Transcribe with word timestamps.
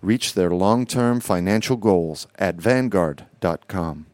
reach 0.05 0.35
their 0.35 0.51
long 0.51 0.87
term 0.87 1.21
financial 1.21 1.77
goals 1.77 2.27
at 2.39 2.57
Vanguard.com. 2.57 4.07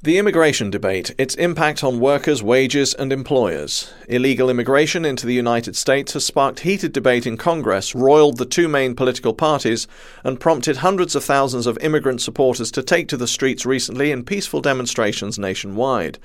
The 0.00 0.16
immigration 0.16 0.70
debate, 0.70 1.12
its 1.18 1.34
impact 1.34 1.82
on 1.82 1.98
workers, 1.98 2.40
wages, 2.40 2.94
and 2.94 3.12
employers. 3.12 3.92
Illegal 4.08 4.48
immigration 4.48 5.04
into 5.04 5.26
the 5.26 5.34
United 5.34 5.74
States 5.74 6.12
has 6.12 6.24
sparked 6.24 6.60
heated 6.60 6.92
debate 6.92 7.26
in 7.26 7.36
Congress, 7.36 7.96
roiled 7.96 8.36
the 8.36 8.46
two 8.46 8.68
main 8.68 8.94
political 8.94 9.34
parties, 9.34 9.88
and 10.22 10.38
prompted 10.38 10.76
hundreds 10.76 11.16
of 11.16 11.24
thousands 11.24 11.66
of 11.66 11.78
immigrant 11.78 12.20
supporters 12.20 12.70
to 12.70 12.82
take 12.84 13.08
to 13.08 13.16
the 13.16 13.26
streets 13.26 13.66
recently 13.66 14.12
in 14.12 14.24
peaceful 14.24 14.60
demonstrations 14.60 15.36
nationwide. 15.36 16.20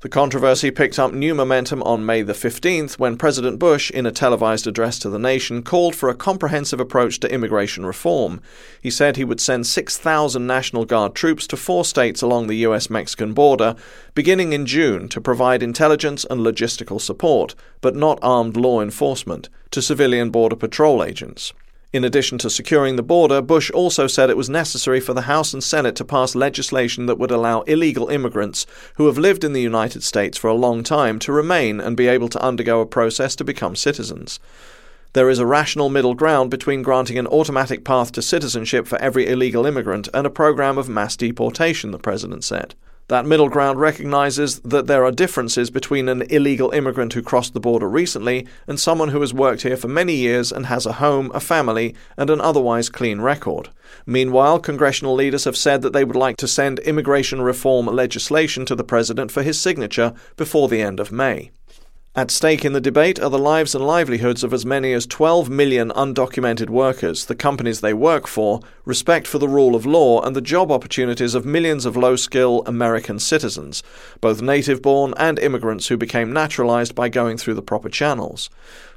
The 0.00 0.08
controversy 0.08 0.70
picked 0.70 0.96
up 1.00 1.12
new 1.12 1.34
momentum 1.34 1.82
on 1.82 2.06
May 2.06 2.22
the 2.22 2.32
15th 2.32 3.00
when 3.00 3.16
President 3.16 3.58
Bush, 3.58 3.90
in 3.90 4.06
a 4.06 4.12
televised 4.12 4.68
address 4.68 4.96
to 5.00 5.10
the 5.10 5.18
nation, 5.18 5.60
called 5.60 5.96
for 5.96 6.08
a 6.08 6.14
comprehensive 6.14 6.78
approach 6.78 7.18
to 7.18 7.32
immigration 7.32 7.84
reform. 7.84 8.40
He 8.80 8.92
said 8.92 9.16
he 9.16 9.24
would 9.24 9.40
send 9.40 9.66
6,000 9.66 10.46
National 10.46 10.84
Guard 10.84 11.16
troops 11.16 11.48
to 11.48 11.56
four 11.56 11.84
states 11.84 12.22
along 12.22 12.46
the 12.46 12.58
U.S. 12.58 12.88
Mexican 12.88 13.32
border, 13.34 13.74
beginning 14.14 14.52
in 14.52 14.66
June, 14.66 15.08
to 15.08 15.20
provide 15.20 15.64
intelligence 15.64 16.24
and 16.30 16.42
logistical 16.42 17.00
support, 17.00 17.56
but 17.80 17.96
not 17.96 18.20
armed 18.22 18.56
law 18.56 18.80
enforcement, 18.80 19.48
to 19.72 19.82
civilian 19.82 20.30
Border 20.30 20.54
Patrol 20.54 21.02
agents. 21.02 21.52
In 21.90 22.04
addition 22.04 22.36
to 22.38 22.50
securing 22.50 22.96
the 22.96 23.02
border, 23.02 23.40
Bush 23.40 23.70
also 23.70 24.06
said 24.06 24.28
it 24.28 24.36
was 24.36 24.50
necessary 24.50 25.00
for 25.00 25.14
the 25.14 25.22
House 25.22 25.54
and 25.54 25.64
Senate 25.64 25.96
to 25.96 26.04
pass 26.04 26.34
legislation 26.34 27.06
that 27.06 27.18
would 27.18 27.30
allow 27.30 27.62
illegal 27.62 28.08
immigrants 28.08 28.66
who 28.96 29.06
have 29.06 29.16
lived 29.16 29.42
in 29.42 29.54
the 29.54 29.62
United 29.62 30.02
States 30.02 30.36
for 30.36 30.48
a 30.48 30.54
long 30.54 30.82
time 30.82 31.18
to 31.20 31.32
remain 31.32 31.80
and 31.80 31.96
be 31.96 32.06
able 32.06 32.28
to 32.28 32.42
undergo 32.42 32.82
a 32.82 32.86
process 32.86 33.34
to 33.36 33.44
become 33.44 33.74
citizens. 33.74 34.38
There 35.14 35.30
is 35.30 35.38
a 35.38 35.46
rational 35.46 35.88
middle 35.88 36.14
ground 36.14 36.50
between 36.50 36.82
granting 36.82 37.16
an 37.16 37.26
automatic 37.26 37.84
path 37.84 38.12
to 38.12 38.20
citizenship 38.20 38.86
for 38.86 39.00
every 39.00 39.26
illegal 39.26 39.64
immigrant 39.64 40.10
and 40.12 40.26
a 40.26 40.30
program 40.30 40.76
of 40.76 40.90
mass 40.90 41.16
deportation, 41.16 41.92
the 41.92 41.98
president 41.98 42.44
said. 42.44 42.74
That 43.08 43.24
middle 43.24 43.48
ground 43.48 43.80
recognizes 43.80 44.60
that 44.60 44.86
there 44.86 45.02
are 45.02 45.10
differences 45.10 45.70
between 45.70 46.10
an 46.10 46.22
illegal 46.28 46.70
immigrant 46.72 47.14
who 47.14 47.22
crossed 47.22 47.54
the 47.54 47.60
border 47.60 47.88
recently 47.88 48.46
and 48.66 48.78
someone 48.78 49.08
who 49.08 49.22
has 49.22 49.32
worked 49.32 49.62
here 49.62 49.78
for 49.78 49.88
many 49.88 50.14
years 50.14 50.52
and 50.52 50.66
has 50.66 50.84
a 50.84 50.94
home, 50.94 51.30
a 51.32 51.40
family, 51.40 51.94
and 52.18 52.28
an 52.28 52.40
otherwise 52.40 52.90
clean 52.90 53.22
record. 53.22 53.70
Meanwhile, 54.04 54.60
congressional 54.60 55.14
leaders 55.14 55.44
have 55.44 55.56
said 55.56 55.80
that 55.80 55.94
they 55.94 56.04
would 56.04 56.16
like 56.16 56.36
to 56.36 56.46
send 56.46 56.80
immigration 56.80 57.40
reform 57.40 57.86
legislation 57.86 58.66
to 58.66 58.74
the 58.74 58.84
president 58.84 59.30
for 59.30 59.42
his 59.42 59.58
signature 59.58 60.12
before 60.36 60.68
the 60.68 60.82
end 60.82 61.00
of 61.00 61.10
May. 61.10 61.50
At 62.16 62.30
stake 62.30 62.64
in 62.64 62.72
the 62.72 62.80
debate 62.80 63.20
are 63.20 63.30
the 63.30 63.38
lives 63.38 63.74
and 63.74 63.86
livelihoods 63.86 64.42
of 64.42 64.52
as 64.52 64.64
many 64.64 64.92
as 64.92 65.06
12 65.06 65.50
million 65.50 65.90
undocumented 65.90 66.70
workers, 66.70 67.26
the 67.26 67.34
companies 67.34 67.80
they 67.80 67.92
work 67.92 68.26
for, 68.26 68.60
respect 68.84 69.26
for 69.26 69.38
the 69.38 69.46
rule 69.46 69.76
of 69.76 69.86
law, 69.86 70.22
and 70.22 70.34
the 70.34 70.40
job 70.40 70.72
opportunities 70.72 71.34
of 71.34 71.44
millions 71.44 71.84
of 71.84 71.96
low 71.96 72.16
skill 72.16 72.62
American 72.66 73.18
citizens, 73.18 73.82
both 74.20 74.42
native 74.42 74.80
born 74.80 75.12
and 75.16 75.38
immigrants 75.38 75.88
who 75.88 75.96
became 75.96 76.32
naturalized 76.32 76.94
by 76.94 77.08
going 77.08 77.36
through 77.36 77.54
the 77.54 77.62
proper 77.62 77.90
channels. 77.90 78.48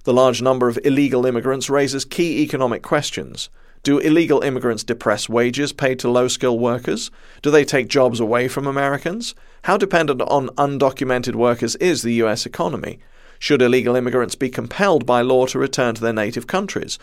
The 0.06 0.14
large 0.14 0.42
number 0.42 0.68
of 0.68 0.80
illegal 0.84 1.26
immigrants 1.26 1.70
raises 1.70 2.06
key 2.06 2.42
economic 2.42 2.82
questions. 2.82 3.50
Do 3.84 3.98
illegal 3.98 4.42
immigrants 4.42 4.84
depress 4.84 5.28
wages 5.28 5.74
paid 5.74 5.98
to 6.00 6.10
low 6.10 6.28
skilled 6.28 6.62
workers? 6.62 7.10
Do 7.42 7.50
they 7.50 7.66
take 7.66 7.88
jobs 7.88 8.20
away 8.20 8.48
from 8.48 8.68
Americans? 8.68 9.34
How 9.64 9.76
dependent 9.76 10.22
on 10.22 10.50
undocumented 10.50 11.34
workers 11.34 11.76
is 11.78 12.04
the 12.04 12.14
U.S. 12.26 12.46
economy? 12.46 13.00
Should 13.40 13.60
illegal 13.60 13.96
immigrants 13.96 14.36
be 14.36 14.50
compelled 14.50 15.08
by 15.08 15.22
law 15.22 15.48
to 15.48 15.58
return 15.58 15.96
to 15.96 16.02
their 16.02 16.14
native 16.14 16.46
countries? 16.46 17.00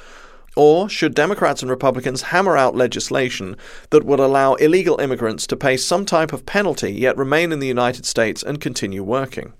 Or 0.54 0.88
should 0.88 1.16
Democrats 1.16 1.62
and 1.62 1.70
Republicans 1.70 2.22
hammer 2.22 2.56
out 2.56 2.76
legislation 2.76 3.56
that 3.90 4.04
would 4.04 4.20
allow 4.20 4.54
illegal 4.54 5.00
immigrants 5.00 5.48
to 5.48 5.56
pay 5.56 5.76
some 5.76 6.06
type 6.06 6.32
of 6.32 6.46
penalty 6.46 6.92
yet 6.92 7.16
remain 7.16 7.50
in 7.50 7.58
the 7.58 7.66
United 7.66 8.06
States 8.06 8.40
and 8.40 8.60
continue 8.60 9.02
working? 9.02 9.52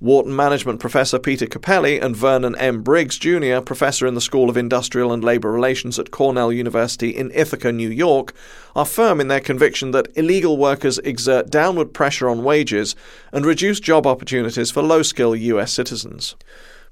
Wharton 0.00 0.34
Management 0.34 0.80
Professor 0.80 1.18
Peter 1.18 1.44
Cappelli 1.44 2.00
and 2.00 2.16
Vernon 2.16 2.56
M. 2.56 2.80
Briggs 2.80 3.18
Jr., 3.18 3.60
professor 3.60 4.06
in 4.06 4.14
the 4.14 4.22
School 4.22 4.48
of 4.48 4.56
Industrial 4.56 5.12
and 5.12 5.22
Labor 5.22 5.52
Relations 5.52 5.98
at 5.98 6.10
Cornell 6.10 6.50
University 6.50 7.10
in 7.10 7.30
Ithaca, 7.34 7.70
New 7.70 7.90
York, 7.90 8.32
are 8.74 8.86
firm 8.86 9.20
in 9.20 9.28
their 9.28 9.40
conviction 9.40 9.90
that 9.90 10.08
illegal 10.16 10.56
workers 10.56 10.96
exert 11.00 11.50
downward 11.50 11.92
pressure 11.92 12.30
on 12.30 12.42
wages 12.42 12.96
and 13.30 13.44
reduce 13.44 13.78
job 13.78 14.06
opportunities 14.06 14.70
for 14.70 14.82
low 14.82 15.02
skill 15.02 15.36
U.S. 15.36 15.70
citizens. 15.70 16.34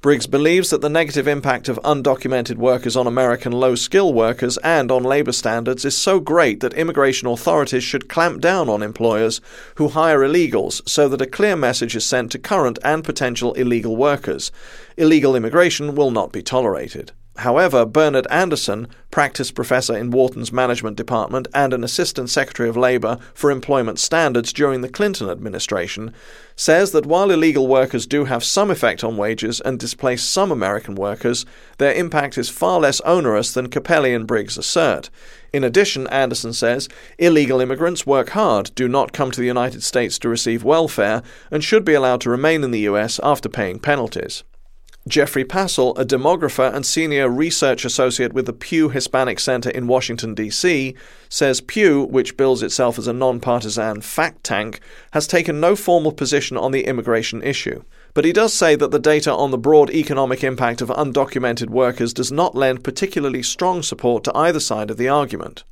Briggs 0.00 0.28
believes 0.28 0.70
that 0.70 0.80
the 0.80 0.88
negative 0.88 1.26
impact 1.26 1.68
of 1.68 1.80
undocumented 1.82 2.54
workers 2.54 2.94
on 2.94 3.08
American 3.08 3.50
low 3.50 3.74
skill 3.74 4.14
workers 4.14 4.56
and 4.58 4.92
on 4.92 5.02
labor 5.02 5.32
standards 5.32 5.84
is 5.84 5.96
so 5.96 6.20
great 6.20 6.60
that 6.60 6.72
immigration 6.74 7.26
authorities 7.26 7.82
should 7.82 8.08
clamp 8.08 8.40
down 8.40 8.68
on 8.68 8.80
employers 8.80 9.40
who 9.74 9.88
hire 9.88 10.20
illegals 10.20 10.88
so 10.88 11.08
that 11.08 11.20
a 11.20 11.26
clear 11.26 11.56
message 11.56 11.96
is 11.96 12.06
sent 12.06 12.30
to 12.30 12.38
current 12.38 12.78
and 12.84 13.02
potential 13.02 13.54
illegal 13.54 13.96
workers. 13.96 14.52
Illegal 14.96 15.34
immigration 15.34 15.96
will 15.96 16.12
not 16.12 16.30
be 16.30 16.42
tolerated. 16.42 17.10
However, 17.38 17.86
Bernard 17.86 18.26
Anderson, 18.30 18.88
practice 19.12 19.52
professor 19.52 19.96
in 19.96 20.10
Wharton's 20.10 20.52
management 20.52 20.96
department 20.96 21.46
and 21.54 21.72
an 21.72 21.84
assistant 21.84 22.30
secretary 22.30 22.68
of 22.68 22.76
labor 22.76 23.16
for 23.32 23.52
employment 23.52 24.00
standards 24.00 24.52
during 24.52 24.80
the 24.80 24.88
Clinton 24.88 25.30
administration, 25.30 26.12
says 26.56 26.90
that 26.90 27.06
while 27.06 27.30
illegal 27.30 27.68
workers 27.68 28.08
do 28.08 28.24
have 28.24 28.42
some 28.42 28.72
effect 28.72 29.04
on 29.04 29.16
wages 29.16 29.60
and 29.60 29.78
displace 29.78 30.24
some 30.24 30.50
American 30.50 30.96
workers, 30.96 31.46
their 31.78 31.92
impact 31.92 32.36
is 32.38 32.48
far 32.50 32.80
less 32.80 33.00
onerous 33.02 33.52
than 33.52 33.68
Cappelli 33.68 34.16
and 34.16 34.26
Briggs 34.26 34.58
assert. 34.58 35.08
In 35.52 35.62
addition, 35.62 36.08
Anderson 36.08 36.52
says, 36.52 36.88
illegal 37.18 37.60
immigrants 37.60 38.04
work 38.04 38.30
hard, 38.30 38.72
do 38.74 38.88
not 38.88 39.12
come 39.12 39.30
to 39.30 39.40
the 39.40 39.46
United 39.46 39.84
States 39.84 40.18
to 40.18 40.28
receive 40.28 40.64
welfare, 40.64 41.22
and 41.52 41.62
should 41.62 41.84
be 41.84 41.94
allowed 41.94 42.20
to 42.22 42.30
remain 42.30 42.64
in 42.64 42.72
the 42.72 42.80
U.S. 42.80 43.20
after 43.22 43.48
paying 43.48 43.78
penalties. 43.78 44.42
Jeffrey 45.08 45.44
Passel, 45.44 45.96
a 45.96 46.04
demographer 46.04 46.72
and 46.72 46.84
senior 46.84 47.28
research 47.28 47.84
associate 47.84 48.32
with 48.32 48.46
the 48.46 48.52
Pew 48.52 48.90
Hispanic 48.90 49.40
Center 49.40 49.70
in 49.70 49.86
Washington, 49.86 50.34
D.C., 50.34 50.94
says 51.28 51.60
Pew, 51.60 52.04
which 52.04 52.36
bills 52.36 52.62
itself 52.62 52.98
as 52.98 53.08
a 53.08 53.12
nonpartisan 53.12 54.02
fact 54.02 54.44
tank, 54.44 54.80
has 55.12 55.26
taken 55.26 55.60
no 55.60 55.74
formal 55.74 56.12
position 56.12 56.56
on 56.56 56.72
the 56.72 56.84
immigration 56.84 57.42
issue. 57.42 57.82
But 58.12 58.24
he 58.24 58.32
does 58.32 58.52
say 58.52 58.76
that 58.76 58.90
the 58.90 58.98
data 58.98 59.32
on 59.32 59.50
the 59.50 59.58
broad 59.58 59.90
economic 59.90 60.44
impact 60.44 60.80
of 60.82 60.88
undocumented 60.88 61.70
workers 61.70 62.12
does 62.12 62.30
not 62.30 62.54
lend 62.54 62.84
particularly 62.84 63.42
strong 63.42 63.82
support 63.82 64.24
to 64.24 64.36
either 64.36 64.60
side 64.60 64.90
of 64.90 64.96
the 64.98 65.08
argument. 65.08 65.64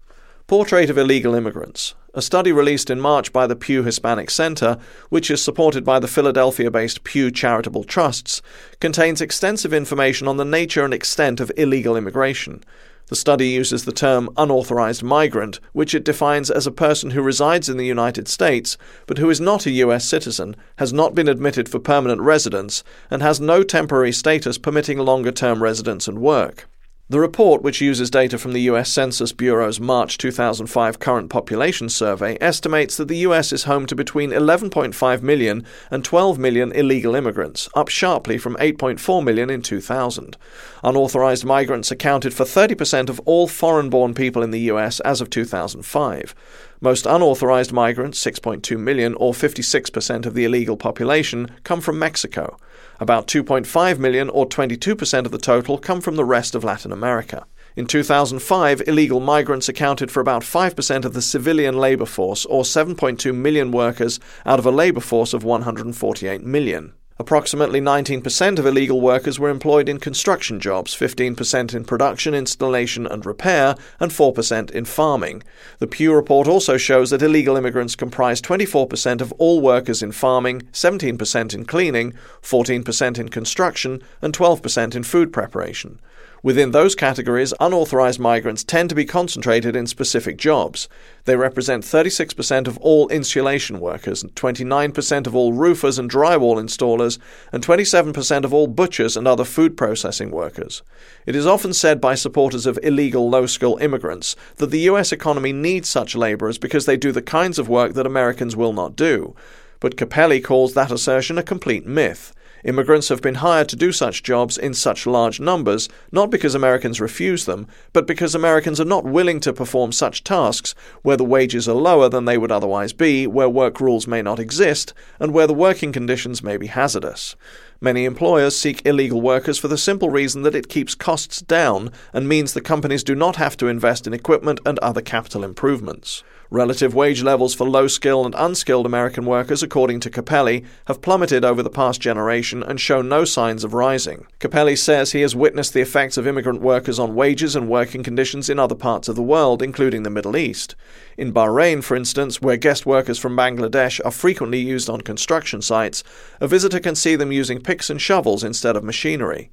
Portrait 0.47 0.89
of 0.89 0.97
Illegal 0.97 1.35
Immigrants, 1.35 1.95
a 2.17 2.23
study 2.23 2.51
released 2.51 2.89
in 2.89 2.99
March 2.99 3.31
by 3.31 3.47
the 3.47 3.55
Pew 3.55 3.83
Hispanic 3.83 4.31
Center, 4.31 4.79
which 5.11 5.31
is 5.31 5.45
supported 5.45 5.85
by 5.85 6.01
the 6.01 6.09
Philadelphia 6.09 6.71
based 6.71 7.05
Pew 7.05 7.31
Charitable 7.31 7.85
Trusts, 7.85 8.41
contains 8.81 9.21
extensive 9.21 9.75
information 9.75 10.27
on 10.27 10.39
the 10.39 10.45
nature 10.45 10.83
and 10.83 10.95
extent 10.95 11.41
of 11.41 11.53
illegal 11.59 11.95
immigration. 11.95 12.65
The 13.09 13.17
study 13.17 13.49
uses 13.49 13.85
the 13.85 13.93
term 13.93 14.31
unauthorized 14.39 15.03
migrant, 15.03 15.61
which 15.75 15.95
it 15.95 16.07
defines 16.07 16.51
as 16.51 16.67
a 16.67 16.73
person 16.73 17.11
who 17.11 17.21
resides 17.21 17.69
in 17.69 17.77
the 17.77 17.85
United 17.85 18.29
States 18.29 18.79
but 19.07 19.19
who 19.19 19.29
is 19.29 19.41
not 19.41 19.67
a 19.67 19.71
U.S. 19.73 20.07
citizen, 20.07 20.57
has 20.77 20.95
not 20.95 21.15
been 21.15 21.29
admitted 21.29 21.69
for 21.69 21.79
permanent 21.79 22.23
residence, 22.23 22.83
and 23.11 23.21
has 23.21 23.43
no 23.43 23.63
temporary 23.63 24.11
status 24.11 24.57
permitting 24.57 24.99
longer 24.99 25.33
term 25.33 25.63
residence 25.63 26.09
and 26.09 26.19
work. 26.19 26.67
The 27.09 27.21
report, 27.21 27.63
which 27.63 27.81
uses 27.81 28.11
data 28.11 28.37
from 28.37 28.53
the 28.53 28.63
US 28.63 28.91
Census 28.91 29.31
Bureau's 29.31 29.79
March 29.79 30.19
2005 30.19 30.99
current 30.99 31.31
population 31.31 31.89
survey, 31.89 32.37
estimates 32.41 32.97
that 32.97 33.07
the 33.07 33.19
US 33.19 33.53
is 33.53 33.63
home 33.63 33.87
to 33.87 33.95
between 33.95 34.31
11.5 34.31 35.23
million 35.23 35.65
and 35.89 36.05
12 36.05 36.37
million 36.37 36.73
illegal 36.73 37.15
immigrants, 37.15 37.69
up 37.77 37.87
sharply 37.87 38.39
from 38.39 38.57
8.4 38.57 39.23
million 39.23 39.51
in 39.51 39.63
2000. 39.63 40.37
Unauthorized 40.83 41.45
migrants 41.45 41.93
accounted 41.93 42.35
for 42.35 42.43
30% 42.43 43.09
of 43.09 43.21
all 43.21 43.47
foreign 43.47 43.89
born 43.89 44.13
people 44.13 44.43
in 44.43 44.51
the 44.51 44.63
US 44.73 44.99
as 45.01 45.21
of 45.21 45.31
2005. 45.31 46.35
Most 46.81 47.07
unauthorized 47.07 47.73
migrants, 47.73 48.21
6.2 48.25 48.77
million 48.81 49.15
or 49.15 49.33
56% 49.33 50.27
of 50.27 50.35
the 50.35 50.45
illegal 50.45 50.77
population, 50.77 51.53
come 51.63 51.81
from 51.81 52.01
Mexico. 52.01 52.57
About 52.99 53.27
2.5 53.27 53.99
million 53.99 54.31
or 54.31 54.49
22% 54.49 55.25
of 55.27 55.31
the 55.31 55.39
total 55.39 55.79
come 55.79 56.01
from 56.01 56.17
the 56.17 56.25
rest 56.25 56.55
of 56.55 56.65
Latin 56.65 56.93
America. 56.93 57.47
In 57.77 57.87
2005, 57.87 58.83
illegal 58.87 59.21
migrants 59.21 59.69
accounted 59.69 60.11
for 60.11 60.21
about 60.21 60.43
5% 60.43 61.05
of 61.05 61.13
the 61.13 61.21
civilian 61.21 61.77
labour 61.77 62.07
force, 62.07 62.47
or 62.47 62.63
7.2 62.63 63.35
million 63.35 63.71
workers 63.71 64.19
out 64.47 64.59
of 64.59 64.65
a 64.65 64.71
labour 64.71 65.01
force 65.01 65.35
of 65.35 65.45
148 65.45 66.43
million. 66.43 66.95
Approximately 67.19 67.81
19% 67.81 68.59
of 68.59 68.67
illegal 68.67 69.01
workers 69.01 69.41
were 69.41 69.49
employed 69.49 69.89
in 69.89 69.99
construction 69.99 70.61
jobs, 70.61 70.95
15% 70.95 71.75
in 71.75 71.85
production, 71.87 72.35
installation, 72.35 73.07
and 73.07 73.25
repair, 73.25 73.75
and 73.99 74.11
4% 74.11 74.71
in 74.71 74.85
farming. 74.85 75.43
The 75.79 75.87
Pew 75.87 76.13
report 76.13 76.47
also 76.47 76.77
shows 76.77 77.09
that 77.11 77.23
illegal 77.23 77.57
immigrants 77.57 77.97
comprise 77.97 78.43
24% 78.43 79.23
of 79.23 79.33
all 79.39 79.63
workers 79.63 80.03
in 80.03 80.13
farming, 80.13 80.63
17% 80.73 81.55
in 81.55 81.65
cleaning, 81.65 82.13
14% 82.43 83.19
in 83.19 83.29
construction, 83.31 84.03
and 84.21 84.35
12% 84.35 84.95
in 84.95 85.03
food 85.03 85.33
preparation. 85.33 85.99
Within 86.47 86.71
those 86.71 86.95
categories, 86.95 87.53
unauthorized 87.59 88.21
migrants 88.21 88.63
tend 88.63 88.89
to 88.89 88.95
be 88.95 89.05
concentrated 89.05 89.75
in 89.75 89.89
specific 89.89 90.37
jobs. 90.37 90.89
They 91.25 91.35
represent 91.35 91.83
36% 91.83 92.69
of 92.69 92.79
all 92.79 93.09
insulation 93.09 93.81
workers, 93.81 94.23
29% 94.23 95.27
of 95.27 95.35
all 95.35 95.53
roofers 95.53 95.99
and 95.99 96.09
drywall 96.09 96.63
installers, 96.63 97.19
and 97.51 97.67
27% 97.67 98.45
of 98.45 98.55
all 98.55 98.69
butchers 98.69 99.17
and 99.17 99.27
other 99.27 99.43
food 99.43 99.77
processing 99.77 100.31
workers. 100.31 100.83
It 101.27 101.35
is 101.35 101.49
often 101.49 101.73
said 101.73 102.01
by 102.01 102.15
supporters 102.15 102.65
of 102.65 102.79
illegal 102.81 103.29
low 103.29 103.47
skill 103.47 103.77
immigrants 103.79 104.37
that 104.59 104.71
the 104.71 104.87
US 104.91 105.11
economy 105.11 105.53
needs 105.53 105.89
such 105.89 106.15
laborers 106.15 106.59
because 106.59 106.87
they 106.87 106.97
do 106.97 107.11
the 107.11 107.23
kinds 107.23 107.59
of 107.59 107.69
work 107.69 107.95
that 107.95 108.07
Americans 108.07 108.55
will 108.55 108.73
not 108.73 108.95
do. 108.95 109.35
But 109.81 109.97
Cappelli 109.97 110.41
calls 110.41 110.75
that 110.75 110.93
assertion 110.93 111.39
a 111.39 111.43
complete 111.43 111.87
myth. 111.87 112.33
Immigrants 112.67 113.11
have 113.11 113.23
been 113.23 113.37
hired 113.37 113.69
to 113.69 113.77
do 113.77 113.93
such 113.93 114.25
jobs 114.25 114.59
in 114.59 114.75
such 114.75 115.07
large 115.07 115.39
numbers, 115.39 115.89
not 116.11 116.31
because 116.31 116.53
Americans 116.53 117.01
refuse 117.01 117.45
them, 117.45 117.69
but 117.93 118.09
because 118.09 118.35
Americans 118.35 118.81
are 118.81 118.85
not 118.85 119.05
willing 119.05 119.39
to 119.39 119.53
perform 119.53 119.93
such 119.93 120.25
tasks 120.25 120.75
where 121.03 121.17
the 121.17 121.23
wages 121.23 121.69
are 121.69 121.77
lower 121.77 122.09
than 122.09 122.25
they 122.25 122.37
would 122.37 122.51
otherwise 122.51 122.93
be, 122.93 123.25
where 123.25 123.49
work 123.49 123.81
rules 123.81 124.09
may 124.09 124.21
not 124.21 124.41
exist, 124.41 124.93
and 125.21 125.33
where 125.33 125.47
the 125.47 125.55
working 125.55 125.93
conditions 125.93 126.43
may 126.43 126.57
be 126.57 126.67
hazardous. 126.67 127.37
Many 127.81 128.05
employers 128.05 128.59
seek 128.59 128.85
illegal 128.85 129.21
workers 129.21 129.61
for 129.61 129.69
the 129.69 129.79
simple 129.79 130.11
reason 130.11 130.43
that 130.43 130.57
it 130.57 130.69
keeps 130.69 130.97
costs 130.97 131.41
down 131.43 131.93
and 132.13 132.29
means 132.29 132.53
the 132.53 132.61
companies 132.61 133.05
do 133.05 133.15
not 133.15 133.37
have 133.37 133.57
to 133.59 133.69
invest 133.69 134.09
in 134.09 134.13
equipment 134.13 134.59
and 134.67 134.81
other 134.81 135.03
capital 135.03 135.45
improvements. 135.45 136.25
Relative 136.51 136.95
wage 136.95 137.25
levels 137.25 137.55
for 137.55 137.69
low 137.69 137.89
skilled 137.89 138.27
and 138.27 138.35
unskilled 138.37 138.87
American 138.87 139.27
workers, 139.27 139.65
according 139.65 139.99
to 140.01 140.11
Cappelli, 140.11 140.65
have 140.87 141.03
plummeted 141.03 141.45
over 141.45 141.61
the 141.61 141.69
past 141.69 142.01
generation 142.01 142.63
and 142.63 142.81
show 142.81 143.03
no 143.03 143.25
signs 143.25 143.65
of 143.65 143.75
rising. 143.75 144.27
Cappelli 144.39 144.77
says 144.77 145.11
he 145.11 145.23
has 145.23 145.35
witnessed 145.35 145.75
the 145.75 145.81
effects 145.81 146.17
of 146.17 146.27
immigrant 146.27 146.61
workers 146.61 147.01
on 147.01 147.17
wages 147.17 147.57
and 147.57 147.69
working 147.69 148.05
conditions 148.05 148.49
in 148.49 148.61
other 148.61 148.77
parts 148.77 149.09
of 149.09 149.17
the 149.17 149.23
world, 149.23 149.61
including 149.61 150.05
the 150.05 150.11
Middle 150.11 150.37
East. 150.37 150.77
In 151.17 151.33
Bahrain, 151.33 151.83
for 151.83 151.97
instance, 151.97 152.41
where 152.41 152.57
guest 152.57 152.87
workers 152.87 153.19
from 153.19 153.37
Bangladesh 153.37 154.01
are 154.05 154.13
frequently 154.13 154.61
used 154.61 154.89
on 154.89 155.01
construction 155.01 155.61
sites, 155.61 156.05
a 156.41 156.47
visitor 156.47 156.79
can 156.79 156.95
see 156.95 157.17
them 157.17 157.33
using 157.33 157.61
picks 157.61 157.91
and 157.91 158.01
shovels 158.01 158.45
instead 158.45 158.77
of 158.77 158.85
machinery. 158.85 159.51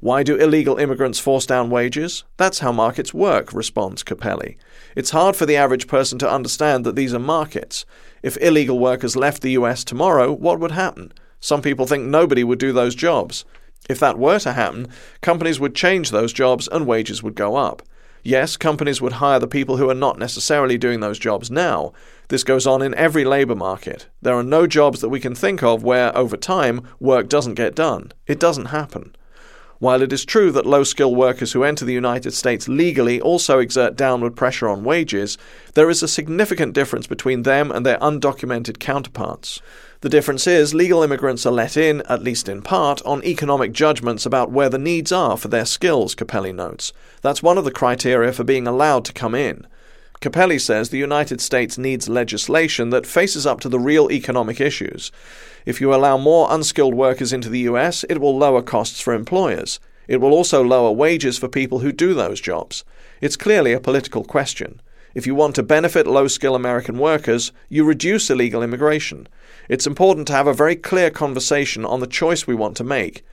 Why 0.00 0.22
do 0.22 0.36
illegal 0.36 0.76
immigrants 0.76 1.18
force 1.18 1.46
down 1.46 1.70
wages? 1.70 2.24
That's 2.36 2.58
how 2.58 2.70
markets 2.70 3.14
work, 3.14 3.52
responds 3.52 4.02
Cappelli. 4.02 4.56
It's 4.94 5.10
hard 5.10 5.36
for 5.36 5.46
the 5.46 5.56
average 5.56 5.88
person 5.88 6.18
to 6.18 6.30
understand 6.30 6.84
that 6.84 6.96
these 6.96 7.14
are 7.14 7.18
markets. 7.18 7.86
If 8.22 8.36
illegal 8.38 8.78
workers 8.78 9.16
left 9.16 9.42
the 9.42 9.52
US 9.52 9.84
tomorrow, 9.84 10.32
what 10.32 10.60
would 10.60 10.72
happen? 10.72 11.12
Some 11.40 11.62
people 11.62 11.86
think 11.86 12.04
nobody 12.04 12.44
would 12.44 12.58
do 12.58 12.72
those 12.72 12.94
jobs. 12.94 13.44
If 13.88 13.98
that 14.00 14.18
were 14.18 14.38
to 14.40 14.52
happen, 14.52 14.88
companies 15.22 15.60
would 15.60 15.74
change 15.74 16.10
those 16.10 16.32
jobs 16.32 16.68
and 16.68 16.86
wages 16.86 17.22
would 17.22 17.34
go 17.34 17.56
up. 17.56 17.82
Yes, 18.22 18.56
companies 18.56 19.00
would 19.00 19.14
hire 19.14 19.38
the 19.38 19.46
people 19.46 19.76
who 19.76 19.88
are 19.88 19.94
not 19.94 20.18
necessarily 20.18 20.76
doing 20.76 20.98
those 20.98 21.18
jobs 21.18 21.48
now. 21.50 21.92
This 22.28 22.42
goes 22.42 22.66
on 22.66 22.82
in 22.82 22.92
every 22.96 23.24
labour 23.24 23.54
market. 23.54 24.08
There 24.20 24.34
are 24.34 24.42
no 24.42 24.66
jobs 24.66 25.00
that 25.00 25.10
we 25.10 25.20
can 25.20 25.36
think 25.36 25.62
of 25.62 25.84
where, 25.84 26.16
over 26.16 26.36
time, 26.36 26.82
work 26.98 27.28
doesn't 27.28 27.54
get 27.54 27.76
done. 27.76 28.12
It 28.26 28.40
doesn't 28.40 28.66
happen. 28.66 29.14
While 29.78 30.00
it 30.00 30.12
is 30.12 30.24
true 30.24 30.50
that 30.52 30.64
low 30.64 30.84
skilled 30.84 31.16
workers 31.16 31.52
who 31.52 31.62
enter 31.62 31.84
the 31.84 31.92
United 31.92 32.32
States 32.32 32.66
legally 32.66 33.20
also 33.20 33.58
exert 33.58 33.94
downward 33.94 34.34
pressure 34.34 34.68
on 34.68 34.84
wages, 34.84 35.36
there 35.74 35.90
is 35.90 36.02
a 36.02 36.08
significant 36.08 36.72
difference 36.72 37.06
between 37.06 37.42
them 37.42 37.70
and 37.70 37.84
their 37.84 37.98
undocumented 37.98 38.78
counterparts. 38.78 39.60
The 40.00 40.08
difference 40.08 40.46
is 40.46 40.72
legal 40.72 41.02
immigrants 41.02 41.44
are 41.44 41.52
let 41.52 41.76
in, 41.76 42.00
at 42.02 42.22
least 42.22 42.48
in 42.48 42.62
part, 42.62 43.02
on 43.04 43.22
economic 43.24 43.72
judgments 43.72 44.24
about 44.24 44.50
where 44.50 44.70
the 44.70 44.78
needs 44.78 45.12
are 45.12 45.36
for 45.36 45.48
their 45.48 45.66
skills, 45.66 46.14
Cappelli 46.14 46.54
notes. 46.54 46.94
That's 47.20 47.42
one 47.42 47.58
of 47.58 47.64
the 47.64 47.70
criteria 47.70 48.32
for 48.32 48.44
being 48.44 48.66
allowed 48.66 49.04
to 49.06 49.12
come 49.12 49.34
in. 49.34 49.66
Cappelli 50.20 50.58
says 50.58 50.88
the 50.88 50.98
United 50.98 51.40
States 51.40 51.76
needs 51.76 52.08
legislation 52.08 52.90
that 52.90 53.06
faces 53.06 53.46
up 53.46 53.60
to 53.60 53.68
the 53.68 53.78
real 53.78 54.10
economic 54.10 54.60
issues. 54.60 55.12
If 55.66 55.80
you 55.80 55.94
allow 55.94 56.16
more 56.16 56.48
unskilled 56.50 56.94
workers 56.94 57.32
into 57.32 57.48
the 57.48 57.60
US, 57.60 58.04
it 58.08 58.20
will 58.20 58.36
lower 58.36 58.62
costs 58.62 59.00
for 59.00 59.12
employers. 59.12 59.78
It 60.08 60.18
will 60.18 60.32
also 60.32 60.62
lower 60.62 60.90
wages 60.90 61.36
for 61.36 61.48
people 61.48 61.80
who 61.80 61.92
do 61.92 62.14
those 62.14 62.40
jobs. 62.40 62.84
It's 63.20 63.36
clearly 63.36 63.72
a 63.72 63.80
political 63.80 64.24
question. 64.24 64.80
If 65.14 65.26
you 65.26 65.34
want 65.34 65.54
to 65.56 65.62
benefit 65.62 66.06
low 66.06 66.28
skill 66.28 66.54
American 66.54 66.98
workers, 66.98 67.52
you 67.68 67.84
reduce 67.84 68.30
illegal 68.30 68.62
immigration. 68.62 69.28
It's 69.68 69.86
important 69.86 70.26
to 70.28 70.34
have 70.34 70.46
a 70.46 70.54
very 70.54 70.76
clear 70.76 71.10
conversation 71.10 71.84
on 71.84 72.00
the 72.00 72.06
choice 72.06 72.46
we 72.46 72.54
want 72.54 72.76
to 72.76 72.84
make. 72.84 73.24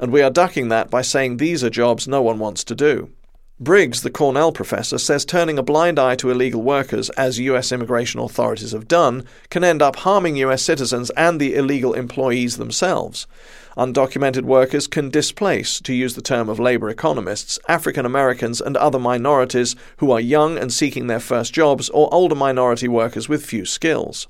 And 0.00 0.12
we 0.12 0.22
are 0.22 0.30
ducking 0.30 0.68
that 0.68 0.90
by 0.90 1.02
saying 1.02 1.36
these 1.36 1.64
are 1.64 1.70
jobs 1.70 2.06
no 2.06 2.22
one 2.22 2.38
wants 2.38 2.64
to 2.64 2.74
do. 2.74 3.10
Briggs, 3.60 4.02
the 4.02 4.10
Cornell 4.10 4.52
professor, 4.52 4.98
says 4.98 5.24
turning 5.24 5.58
a 5.58 5.64
blind 5.64 5.98
eye 5.98 6.14
to 6.14 6.30
illegal 6.30 6.62
workers, 6.62 7.10
as 7.10 7.40
U.S. 7.40 7.72
immigration 7.72 8.20
authorities 8.20 8.70
have 8.70 8.86
done, 8.86 9.24
can 9.50 9.64
end 9.64 9.82
up 9.82 9.96
harming 9.96 10.36
U.S. 10.36 10.62
citizens 10.62 11.10
and 11.16 11.40
the 11.40 11.56
illegal 11.56 11.92
employees 11.92 12.56
themselves. 12.56 13.26
Undocumented 13.76 14.42
workers 14.42 14.86
can 14.86 15.10
displace, 15.10 15.80
to 15.80 15.92
use 15.92 16.14
the 16.14 16.22
term 16.22 16.48
of 16.48 16.60
labor 16.60 16.88
economists, 16.88 17.58
African 17.66 18.06
Americans 18.06 18.60
and 18.60 18.76
other 18.76 19.00
minorities 19.00 19.74
who 19.96 20.12
are 20.12 20.20
young 20.20 20.56
and 20.56 20.72
seeking 20.72 21.08
their 21.08 21.18
first 21.18 21.52
jobs, 21.52 21.88
or 21.88 22.14
older 22.14 22.36
minority 22.36 22.86
workers 22.86 23.28
with 23.28 23.44
few 23.44 23.64
skills. 23.64 24.28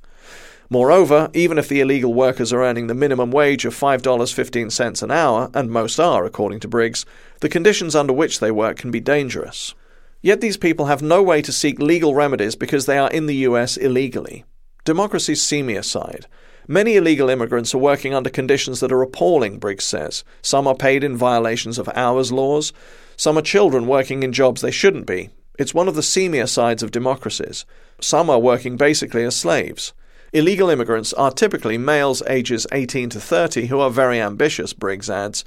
Moreover, 0.70 1.30
even 1.32 1.56
if 1.56 1.68
the 1.68 1.80
illegal 1.80 2.12
workers 2.12 2.52
are 2.52 2.62
earning 2.62 2.88
the 2.88 2.94
minimum 2.94 3.30
wage 3.30 3.64
of 3.64 3.74
$5.15 3.74 5.02
an 5.02 5.10
hour, 5.10 5.50
and 5.54 5.70
most 5.70 5.98
are, 5.98 6.26
according 6.26 6.60
to 6.60 6.68
Briggs, 6.68 7.06
the 7.40 7.48
conditions 7.48 7.96
under 7.96 8.12
which 8.12 8.40
they 8.40 8.50
work 8.50 8.76
can 8.76 8.90
be 8.90 9.00
dangerous. 9.00 9.74
Yet 10.20 10.40
these 10.40 10.56
people 10.56 10.86
have 10.86 11.00
no 11.00 11.22
way 11.22 11.40
to 11.42 11.52
seek 11.52 11.78
legal 11.78 12.14
remedies 12.14 12.54
because 12.54 12.86
they 12.86 12.98
are 12.98 13.10
in 13.10 13.26
the 13.26 13.36
US 13.36 13.76
illegally. 13.76 14.44
Democracy's 14.84 15.40
see 15.40 15.80
side. 15.82 16.26
Many 16.66 16.96
illegal 16.96 17.30
immigrants 17.30 17.74
are 17.74 17.78
working 17.78 18.12
under 18.12 18.28
conditions 18.28 18.80
that 18.80 18.92
are 18.92 19.00
appalling, 19.00 19.58
Briggs 19.58 19.84
says. 19.84 20.22
Some 20.42 20.66
are 20.66 20.74
paid 20.74 21.02
in 21.02 21.16
violations 21.16 21.78
of 21.78 21.88
hours 21.94 22.30
laws. 22.30 22.74
Some 23.16 23.38
are 23.38 23.42
children 23.42 23.86
working 23.86 24.22
in 24.22 24.34
jobs 24.34 24.60
they 24.60 24.70
shouldn't 24.70 25.06
be. 25.06 25.30
It's 25.58 25.72
one 25.72 25.88
of 25.88 25.94
the 25.94 26.02
seamier 26.02 26.46
sides 26.48 26.82
of 26.82 26.90
democracies. 26.90 27.64
Some 28.02 28.28
are 28.28 28.38
working 28.38 28.76
basically 28.76 29.24
as 29.24 29.34
slaves. 29.34 29.94
Illegal 30.32 30.68
immigrants 30.68 31.14
are 31.14 31.30
typically 31.30 31.78
males 31.78 32.22
ages 32.26 32.66
18 32.70 33.08
to 33.10 33.20
30 33.20 33.66
who 33.68 33.80
are 33.80 33.90
very 33.90 34.20
ambitious, 34.20 34.74
Briggs 34.74 35.08
adds, 35.08 35.42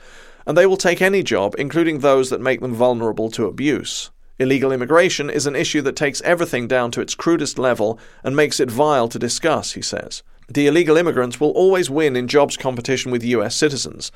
and 0.48 0.58
they 0.58 0.66
will 0.66 0.78
take 0.78 1.04
any 1.04 1.22
job, 1.22 1.54
including 1.60 2.00
those 2.00 2.32
that 2.32 2.42
make 2.42 2.62
them 2.62 2.74
vulnerable 2.74 3.30
to 3.30 3.46
abuse. 3.46 4.10
Illegal 4.40 4.72
immigration 4.72 5.30
is 5.30 5.46
an 5.46 5.56
issue 5.56 5.82
that 5.84 5.96
takes 5.96 6.20
everything 6.22 6.68
down 6.68 6.90
to 6.92 7.02
its 7.02 7.14
crudest 7.14 7.60
level 7.60 8.00
and 8.24 8.36
makes 8.36 8.60
it 8.60 8.72
vile 8.72 9.08
to 9.08 9.20
discuss, 9.20 9.74
he 9.74 9.84
says. 9.84 10.24
The 10.50 10.66
illegal 10.66 10.98
immigrants 10.98 11.40
will 11.40 11.52
always 11.52 11.92
win 11.92 12.16
in 12.16 12.28
jobs 12.28 12.58
competition 12.58 13.12
with 13.12 13.24
US 13.24 13.56
citizens. 13.56 14.12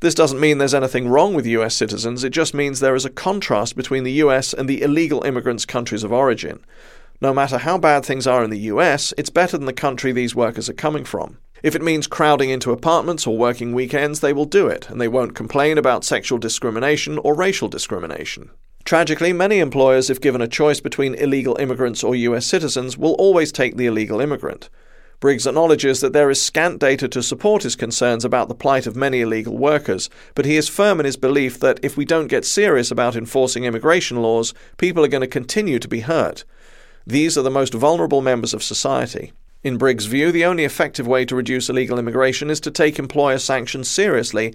This 0.00 0.14
doesn't 0.14 0.40
mean 0.40 0.58
there's 0.58 0.74
anything 0.74 1.08
wrong 1.08 1.32
with 1.32 1.46
US 1.46 1.74
citizens, 1.74 2.22
it 2.22 2.30
just 2.30 2.52
means 2.52 2.80
there 2.80 2.94
is 2.94 3.06
a 3.06 3.10
contrast 3.10 3.76
between 3.76 4.04
the 4.04 4.20
US 4.24 4.52
and 4.52 4.68
the 4.68 4.82
illegal 4.82 5.24
immigrants' 5.24 5.64
countries 5.64 6.04
of 6.04 6.12
origin. 6.12 6.60
No 7.20 7.34
matter 7.34 7.58
how 7.58 7.78
bad 7.78 8.04
things 8.04 8.26
are 8.26 8.42
in 8.42 8.50
the 8.50 8.70
US, 8.72 9.12
it's 9.18 9.30
better 9.30 9.56
than 9.56 9.66
the 9.66 9.72
country 9.72 10.12
these 10.12 10.34
workers 10.34 10.68
are 10.68 10.74
coming 10.74 11.04
from. 11.04 11.38
If 11.62 11.76
it 11.76 11.82
means 11.82 12.08
crowding 12.08 12.50
into 12.50 12.72
apartments 12.72 13.26
or 13.26 13.38
working 13.38 13.72
weekends, 13.72 14.20
they 14.20 14.32
will 14.32 14.46
do 14.46 14.66
it, 14.66 14.90
and 14.90 15.00
they 15.00 15.06
won't 15.06 15.36
complain 15.36 15.78
about 15.78 16.04
sexual 16.04 16.38
discrimination 16.38 17.18
or 17.18 17.34
racial 17.34 17.68
discrimination. 17.68 18.50
Tragically, 18.84 19.32
many 19.32 19.60
employers, 19.60 20.10
if 20.10 20.20
given 20.20 20.40
a 20.40 20.48
choice 20.48 20.80
between 20.80 21.14
illegal 21.14 21.56
immigrants 21.58 22.02
or 22.02 22.16
US 22.16 22.46
citizens, 22.46 22.98
will 22.98 23.14
always 23.14 23.52
take 23.52 23.76
the 23.76 23.86
illegal 23.86 24.20
immigrant. 24.20 24.68
Briggs 25.20 25.46
acknowledges 25.46 26.00
that 26.00 26.12
there 26.12 26.30
is 26.30 26.42
scant 26.42 26.80
data 26.80 27.06
to 27.06 27.22
support 27.22 27.62
his 27.62 27.76
concerns 27.76 28.24
about 28.24 28.48
the 28.48 28.56
plight 28.56 28.88
of 28.88 28.96
many 28.96 29.20
illegal 29.20 29.56
workers, 29.56 30.10
but 30.34 30.44
he 30.44 30.56
is 30.56 30.68
firm 30.68 30.98
in 30.98 31.06
his 31.06 31.16
belief 31.16 31.60
that 31.60 31.78
if 31.80 31.96
we 31.96 32.04
don't 32.04 32.26
get 32.26 32.44
serious 32.44 32.90
about 32.90 33.14
enforcing 33.14 33.62
immigration 33.62 34.20
laws, 34.20 34.52
people 34.78 35.04
are 35.04 35.08
going 35.08 35.20
to 35.20 35.28
continue 35.28 35.78
to 35.78 35.86
be 35.86 36.00
hurt. 36.00 36.42
These 37.06 37.36
are 37.36 37.42
the 37.42 37.50
most 37.50 37.74
vulnerable 37.74 38.20
members 38.20 38.54
of 38.54 38.62
society. 38.62 39.32
In 39.64 39.78
Briggs' 39.78 40.06
view, 40.06 40.32
the 40.32 40.44
only 40.44 40.64
effective 40.64 41.06
way 41.06 41.24
to 41.24 41.36
reduce 41.36 41.68
illegal 41.68 41.98
immigration 41.98 42.50
is 42.50 42.60
to 42.60 42.70
take 42.70 42.98
employer 42.98 43.38
sanctions 43.38 43.88
seriously 43.88 44.54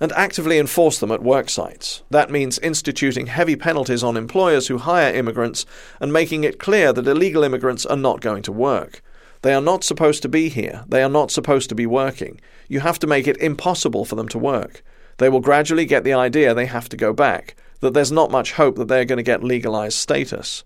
and 0.00 0.12
actively 0.12 0.58
enforce 0.58 0.98
them 0.98 1.10
at 1.12 1.22
work 1.22 1.50
sites. 1.50 2.02
That 2.10 2.30
means 2.30 2.58
instituting 2.60 3.26
heavy 3.26 3.56
penalties 3.56 4.02
on 4.02 4.16
employers 4.16 4.68
who 4.68 4.78
hire 4.78 5.12
immigrants 5.12 5.66
and 6.00 6.12
making 6.12 6.44
it 6.44 6.58
clear 6.58 6.92
that 6.92 7.06
illegal 7.06 7.44
immigrants 7.44 7.84
are 7.84 7.96
not 7.96 8.20
going 8.20 8.42
to 8.44 8.52
work. 8.52 9.02
They 9.42 9.52
are 9.52 9.60
not 9.60 9.84
supposed 9.84 10.22
to 10.22 10.28
be 10.28 10.48
here. 10.48 10.84
They 10.88 11.02
are 11.02 11.10
not 11.10 11.30
supposed 11.30 11.68
to 11.68 11.74
be 11.74 11.86
working. 11.86 12.40
You 12.68 12.80
have 12.80 12.98
to 13.00 13.06
make 13.06 13.26
it 13.26 13.36
impossible 13.36 14.04
for 14.06 14.16
them 14.16 14.28
to 14.30 14.38
work. 14.38 14.82
They 15.18 15.28
will 15.28 15.40
gradually 15.40 15.84
get 15.84 16.04
the 16.04 16.14
idea 16.14 16.52
they 16.52 16.66
have 16.66 16.88
to 16.90 16.96
go 16.96 17.12
back, 17.12 17.56
that 17.80 17.94
there's 17.94 18.12
not 18.12 18.30
much 18.30 18.52
hope 18.52 18.76
that 18.76 18.88
they're 18.88 19.04
going 19.04 19.18
to 19.18 19.22
get 19.22 19.44
legalized 19.44 19.98
status. 19.98 20.64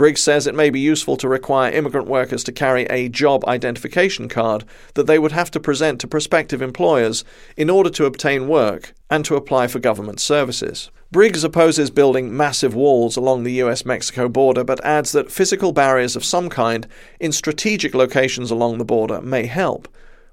Briggs 0.00 0.22
says 0.22 0.46
it 0.46 0.54
may 0.54 0.70
be 0.70 0.80
useful 0.80 1.18
to 1.18 1.28
require 1.28 1.70
immigrant 1.70 2.08
workers 2.08 2.42
to 2.44 2.52
carry 2.52 2.84
a 2.84 3.10
job 3.10 3.44
identification 3.44 4.30
card 4.30 4.64
that 4.94 5.06
they 5.06 5.18
would 5.18 5.32
have 5.32 5.50
to 5.50 5.60
present 5.60 6.00
to 6.00 6.08
prospective 6.08 6.62
employers 6.62 7.22
in 7.54 7.68
order 7.68 7.90
to 7.90 8.06
obtain 8.06 8.48
work 8.48 8.94
and 9.10 9.26
to 9.26 9.36
apply 9.36 9.66
for 9.66 9.78
government 9.78 10.18
services. 10.18 10.90
Briggs 11.12 11.44
opposes 11.44 11.90
building 11.90 12.34
massive 12.34 12.74
walls 12.74 13.18
along 13.18 13.42
the 13.42 13.60
US 13.62 13.84
Mexico 13.84 14.26
border, 14.26 14.64
but 14.64 14.82
adds 14.82 15.12
that 15.12 15.30
physical 15.30 15.70
barriers 15.70 16.16
of 16.16 16.24
some 16.24 16.48
kind 16.48 16.86
in 17.20 17.30
strategic 17.30 17.94
locations 17.94 18.50
along 18.50 18.78
the 18.78 18.86
border 18.86 19.20
may 19.20 19.44
help. 19.44 19.86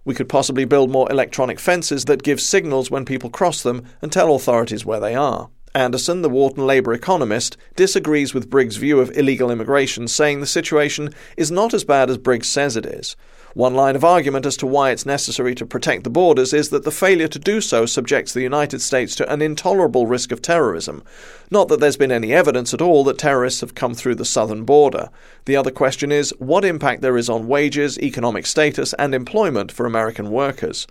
We 0.05 0.15
could 0.15 0.29
possibly 0.29 0.63
build 0.63 0.89
more 0.91 1.11
electronic 1.11 1.59
fences 1.59 2.05
that 2.05 2.23
give 2.23 2.39
signals 2.39 2.89
when 2.89 3.03
people 3.03 3.29
cross 3.29 3.63
them 3.63 3.83
and 4.01 4.13
tell 4.13 4.33
authorities 4.33 4.85
where 4.85 5.01
they 5.01 5.13
are. 5.13 5.49
Anderson, 5.73 6.21
the 6.21 6.29
Wharton 6.29 6.65
Labour 6.65 6.93
economist, 6.93 7.57
disagrees 7.75 8.33
with 8.33 8.49
Briggs' 8.49 8.77
view 8.77 8.99
of 8.99 9.15
illegal 9.17 9.51
immigration, 9.51 10.07
saying 10.07 10.39
the 10.39 10.45
situation 10.45 11.13
is 11.35 11.51
not 11.51 11.73
as 11.73 11.83
bad 11.83 12.09
as 12.09 12.17
Briggs 12.17 12.47
says 12.47 12.75
it 12.75 12.85
is. 12.85 13.15
One 13.53 13.73
line 13.73 13.95
of 13.95 14.03
argument 14.03 14.45
as 14.45 14.55
to 14.57 14.67
why 14.67 14.91
it's 14.91 15.05
necessary 15.05 15.55
to 15.55 15.65
protect 15.65 16.03
the 16.03 16.11
borders 16.11 16.53
is 16.53 16.69
that 16.69 16.83
the 16.83 16.91
failure 16.91 17.27
to 17.27 17.39
do 17.39 17.59
so 17.59 17.87
subjects 17.87 18.31
the 18.31 18.43
United 18.43 18.81
States 18.81 19.15
to 19.15 19.33
an 19.33 19.41
intolerable 19.41 20.05
risk 20.05 20.31
of 20.31 20.43
terrorism. 20.43 21.01
Not 21.49 21.67
that 21.69 21.79
there's 21.79 21.97
been 21.97 22.11
any 22.11 22.33
evidence 22.33 22.73
at 22.73 22.83
all 22.83 23.03
that 23.05 23.17
terrorists 23.17 23.61
have 23.61 23.73
come 23.73 23.95
through 23.95 24.13
the 24.13 24.25
southern 24.25 24.63
border. 24.63 25.09
The 25.45 25.55
other 25.55 25.71
question 25.71 26.11
is 26.11 26.35
what 26.37 26.65
impact 26.65 27.01
there 27.01 27.17
is 27.17 27.29
on 27.29 27.47
wages, 27.47 27.97
economic 27.97 28.45
status, 28.45 28.93
and 28.93 29.15
employment 29.15 29.71
for 29.71 29.87
American 29.87 30.29
workers. 30.29 30.85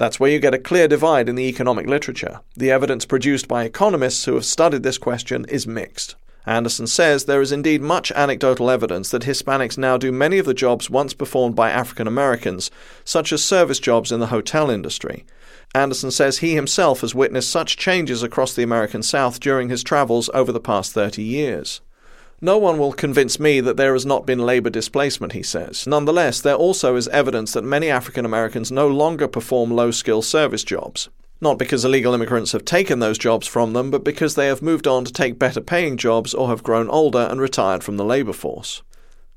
That's 0.00 0.18
where 0.18 0.30
you 0.30 0.38
get 0.38 0.54
a 0.54 0.58
clear 0.58 0.88
divide 0.88 1.28
in 1.28 1.34
the 1.34 1.46
economic 1.46 1.86
literature. 1.86 2.40
The 2.56 2.70
evidence 2.70 3.04
produced 3.04 3.46
by 3.46 3.64
economists 3.64 4.24
who 4.24 4.32
have 4.32 4.46
studied 4.46 4.82
this 4.82 4.96
question 4.96 5.44
is 5.50 5.66
mixed. 5.66 6.14
Anderson 6.46 6.86
says 6.86 7.26
there 7.26 7.42
is 7.42 7.52
indeed 7.52 7.82
much 7.82 8.10
anecdotal 8.12 8.70
evidence 8.70 9.10
that 9.10 9.24
Hispanics 9.24 9.76
now 9.76 9.98
do 9.98 10.10
many 10.10 10.38
of 10.38 10.46
the 10.46 10.54
jobs 10.54 10.88
once 10.88 11.12
performed 11.12 11.54
by 11.54 11.70
African 11.70 12.06
Americans, 12.06 12.70
such 13.04 13.30
as 13.30 13.44
service 13.44 13.78
jobs 13.78 14.10
in 14.10 14.20
the 14.20 14.28
hotel 14.28 14.70
industry. 14.70 15.26
Anderson 15.74 16.10
says 16.10 16.38
he 16.38 16.54
himself 16.54 17.02
has 17.02 17.14
witnessed 17.14 17.50
such 17.50 17.76
changes 17.76 18.22
across 18.22 18.54
the 18.54 18.62
American 18.62 19.02
South 19.02 19.38
during 19.38 19.68
his 19.68 19.82
travels 19.82 20.30
over 20.32 20.50
the 20.50 20.60
past 20.60 20.94
30 20.94 21.22
years. 21.22 21.82
No 22.42 22.56
one 22.56 22.78
will 22.78 22.92
convince 22.92 23.38
me 23.38 23.60
that 23.60 23.76
there 23.76 23.92
has 23.92 24.06
not 24.06 24.24
been 24.24 24.38
labour 24.38 24.70
displacement, 24.70 25.34
he 25.34 25.42
says. 25.42 25.86
Nonetheless, 25.86 26.40
there 26.40 26.54
also 26.54 26.96
is 26.96 27.06
evidence 27.08 27.52
that 27.52 27.64
many 27.64 27.90
African 27.90 28.24
Americans 28.24 28.72
no 28.72 28.88
longer 28.88 29.28
perform 29.28 29.70
low 29.70 29.90
skill 29.90 30.22
service 30.22 30.64
jobs. 30.64 31.10
Not 31.42 31.58
because 31.58 31.84
illegal 31.84 32.14
immigrants 32.14 32.52
have 32.52 32.64
taken 32.64 32.98
those 32.98 33.18
jobs 33.18 33.46
from 33.46 33.74
them, 33.74 33.90
but 33.90 34.04
because 34.04 34.36
they 34.36 34.46
have 34.46 34.62
moved 34.62 34.86
on 34.86 35.04
to 35.04 35.12
take 35.12 35.38
better 35.38 35.60
paying 35.60 35.98
jobs 35.98 36.32
or 36.32 36.48
have 36.48 36.62
grown 36.62 36.88
older 36.88 37.28
and 37.30 37.42
retired 37.42 37.84
from 37.84 37.98
the 37.98 38.04
labour 38.06 38.32
force. 38.32 38.82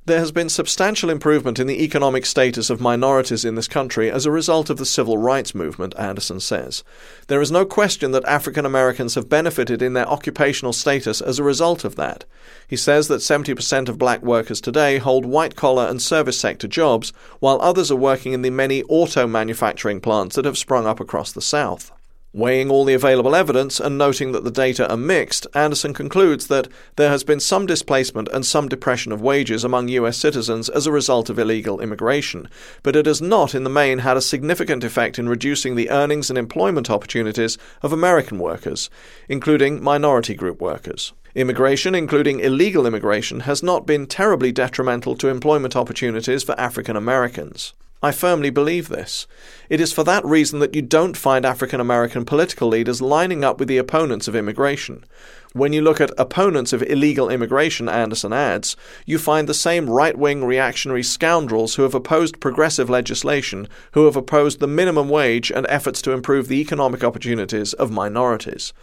There 0.05 0.19
has 0.19 0.33
been 0.33 0.50
substantial 0.50 1.10
improvement 1.10 1.60
in 1.60 1.67
the 1.67 1.81
economic 1.81 2.25
status 2.25 2.69
of 2.69 2.81
minorities 2.81 3.45
in 3.45 3.55
this 3.55 3.69
country 3.69 4.12
as 4.12 4.25
a 4.25 4.31
result 4.31 4.69
of 4.69 4.75
the 4.75 4.86
civil 4.86 5.17
rights 5.17 5.55
movement, 5.55 5.98
Anderson 5.98 6.41
says. 6.41 6.83
There 7.27 7.39
is 7.39 7.53
no 7.53 7.63
question 7.63 8.12
that 8.12 8.25
African 8.25 8.65
Americans 8.65 9.15
have 9.15 9.29
benefited 9.29 9.81
in 9.81 9.93
their 9.93 10.10
occupational 10.10 10.74
status 10.74 11.22
as 11.22 11.39
a 11.39 11.43
result 11.43 11.86
of 11.86 11.95
that. 11.95 12.25
He 12.67 12.75
says 12.75 13.07
that 13.07 13.22
70% 13.22 13.88
of 13.88 13.98
black 13.98 14.22
workers 14.22 14.60
today 14.60 14.98
hold 14.98 15.25
white 15.25 15.55
collar 15.55 15.88
and 15.88 16.01
service 16.01 16.38
sector 16.38 16.67
jobs, 16.67 17.13
while 17.39 17.62
others 17.62 17.89
are 17.89 17.95
working 17.95 18.33
in 18.33 18.41
the 18.41 18.50
many 18.50 18.83
auto 18.89 19.25
manufacturing 19.25 20.01
plants 20.01 20.36
that 20.36 20.43
have 20.43 20.57
sprung 20.57 20.86
up 20.86 21.00
across 21.00 21.31
the 21.31 21.41
South. 21.41 21.92
Weighing 22.35 22.71
all 22.71 22.83
the 22.83 22.95
available 22.95 23.35
evidence 23.35 23.79
and 23.79 23.95
noting 23.95 24.31
that 24.31 24.43
the 24.43 24.49
data 24.49 24.89
are 24.89 24.97
mixed, 24.97 25.45
Anderson 25.53 25.93
concludes 25.93 26.47
that 26.47 26.67
there 26.95 27.11
has 27.11 27.23
been 27.23 27.39
some 27.39 27.67
displacement 27.67 28.27
and 28.29 28.43
some 28.43 28.67
depression 28.67 29.11
of 29.11 29.21
wages 29.21 29.63
among 29.63 29.87
US 29.89 30.17
citizens 30.17 30.67
as 30.67 30.87
a 30.87 30.91
result 30.91 31.29
of 31.29 31.37
illegal 31.37 31.79
immigration, 31.79 32.49
but 32.81 32.95
it 32.95 33.05
has 33.05 33.21
not 33.21 33.53
in 33.53 33.63
the 33.63 33.69
main 33.69 33.99
had 33.99 34.17
a 34.17 34.21
significant 34.21 34.83
effect 34.83 35.19
in 35.19 35.29
reducing 35.29 35.75
the 35.75 35.91
earnings 35.91 36.31
and 36.31 36.39
employment 36.39 36.89
opportunities 36.89 37.59
of 37.83 37.93
American 37.93 38.39
workers, 38.39 38.89
including 39.29 39.83
minority 39.83 40.33
group 40.33 40.59
workers. 40.59 41.13
Immigration, 41.35 41.93
including 41.93 42.39
illegal 42.39 42.87
immigration, 42.87 43.41
has 43.41 43.61
not 43.61 43.85
been 43.85 44.07
terribly 44.07 44.51
detrimental 44.51 45.15
to 45.17 45.27
employment 45.27 45.75
opportunities 45.75 46.41
for 46.41 46.59
African 46.59 46.95
Americans. 46.95 47.73
I 48.03 48.12
firmly 48.12 48.50
believe 48.50 48.89
this. 48.89 49.27
It 49.69 49.79
is 49.79 49.93
for 49.93 50.03
that 50.03 50.25
reason 50.25 50.60
that 50.60 50.75
you 50.75 50.81
don't 50.81 51.15
find 51.15 51.45
African 51.45 51.79
American 51.79 52.25
political 52.25 52.67
leaders 52.67 53.01
lining 53.01 53.45
up 53.45 53.60
with 53.60 53.69
the 53.69 53.77
opponents 53.77 54.27
of 54.27 54.36
immigration. 54.36 55.05
When 55.53 55.72
you 55.72 55.81
look 55.81 56.01
at 56.01 56.12
opponents 56.17 56.74
of 56.74 56.83
illegal 56.83 57.29
immigration, 57.29 57.88
Anderson 57.88 58.33
adds, 58.33 58.75
you 59.05 59.17
find 59.17 59.48
the 59.48 59.53
same 59.53 59.89
right 59.89 60.17
wing 60.17 60.43
reactionary 60.43 61.01
scoundrels 61.01 61.75
who 61.75 61.83
have 61.83 61.95
opposed 61.95 62.41
progressive 62.41 62.89
legislation, 62.89 63.69
who 63.93 64.03
have 64.03 64.17
opposed 64.17 64.60
the 64.60 64.67
minimum 64.67 65.07
wage 65.07 65.50
and 65.50 65.65
efforts 65.69 66.01
to 66.01 66.12
improve 66.12 66.50
the 66.50 66.60
economic 66.60 67.05
opportunities 67.05 67.72
of 67.72 67.89
minorities. 67.89 68.74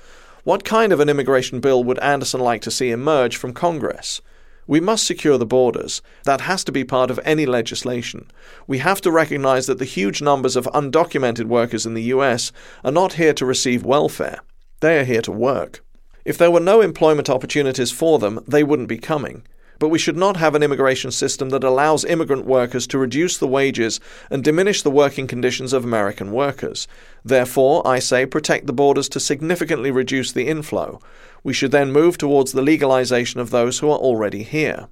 What 0.44 0.64
kind 0.64 0.94
of 0.94 1.00
an 1.00 1.10
immigration 1.10 1.60
bill 1.60 1.84
would 1.84 1.98
Anderson 1.98 2.40
like 2.40 2.62
to 2.62 2.70
see 2.70 2.90
emerge 2.90 3.36
from 3.36 3.52
Congress? 3.52 4.22
We 4.70 4.78
must 4.78 5.04
secure 5.04 5.36
the 5.36 5.44
borders. 5.44 6.00
That 6.22 6.42
has 6.42 6.62
to 6.62 6.70
be 6.70 6.84
part 6.84 7.10
of 7.10 7.18
any 7.24 7.44
legislation. 7.44 8.30
We 8.68 8.78
have 8.78 9.00
to 9.00 9.10
recognize 9.10 9.66
that 9.66 9.80
the 9.80 9.84
huge 9.84 10.22
numbers 10.22 10.54
of 10.54 10.66
undocumented 10.66 11.46
workers 11.46 11.86
in 11.86 11.94
the 11.94 12.14
US 12.14 12.52
are 12.84 12.92
not 12.92 13.14
here 13.14 13.34
to 13.34 13.44
receive 13.44 13.84
welfare. 13.84 14.38
They 14.78 15.00
are 15.00 15.04
here 15.04 15.22
to 15.22 15.32
work. 15.32 15.82
If 16.24 16.38
there 16.38 16.52
were 16.52 16.60
no 16.60 16.82
employment 16.82 17.28
opportunities 17.28 17.90
for 17.90 18.20
them, 18.20 18.44
they 18.46 18.62
wouldn't 18.62 18.88
be 18.88 18.98
coming. 18.98 19.42
But 19.80 19.88
we 19.88 19.98
should 19.98 20.16
not 20.16 20.36
have 20.36 20.54
an 20.54 20.62
immigration 20.62 21.10
system 21.10 21.48
that 21.48 21.64
allows 21.64 22.04
immigrant 22.04 22.44
workers 22.44 22.86
to 22.88 22.98
reduce 22.98 23.38
the 23.38 23.48
wages 23.48 23.98
and 24.30 24.44
diminish 24.44 24.82
the 24.82 24.90
working 24.90 25.26
conditions 25.26 25.72
of 25.72 25.84
American 25.84 26.32
workers. 26.32 26.86
Therefore, 27.24 27.84
I 27.86 27.98
say 27.98 28.26
protect 28.26 28.66
the 28.66 28.74
borders 28.74 29.08
to 29.08 29.18
significantly 29.18 29.90
reduce 29.90 30.32
the 30.32 30.46
inflow. 30.46 31.00
We 31.42 31.54
should 31.54 31.72
then 31.72 31.92
move 31.92 32.18
towards 32.18 32.52
the 32.52 32.60
legalization 32.60 33.40
of 33.40 33.48
those 33.48 33.78
who 33.78 33.90
are 33.90 33.98
already 33.98 34.42
here. 34.42 34.88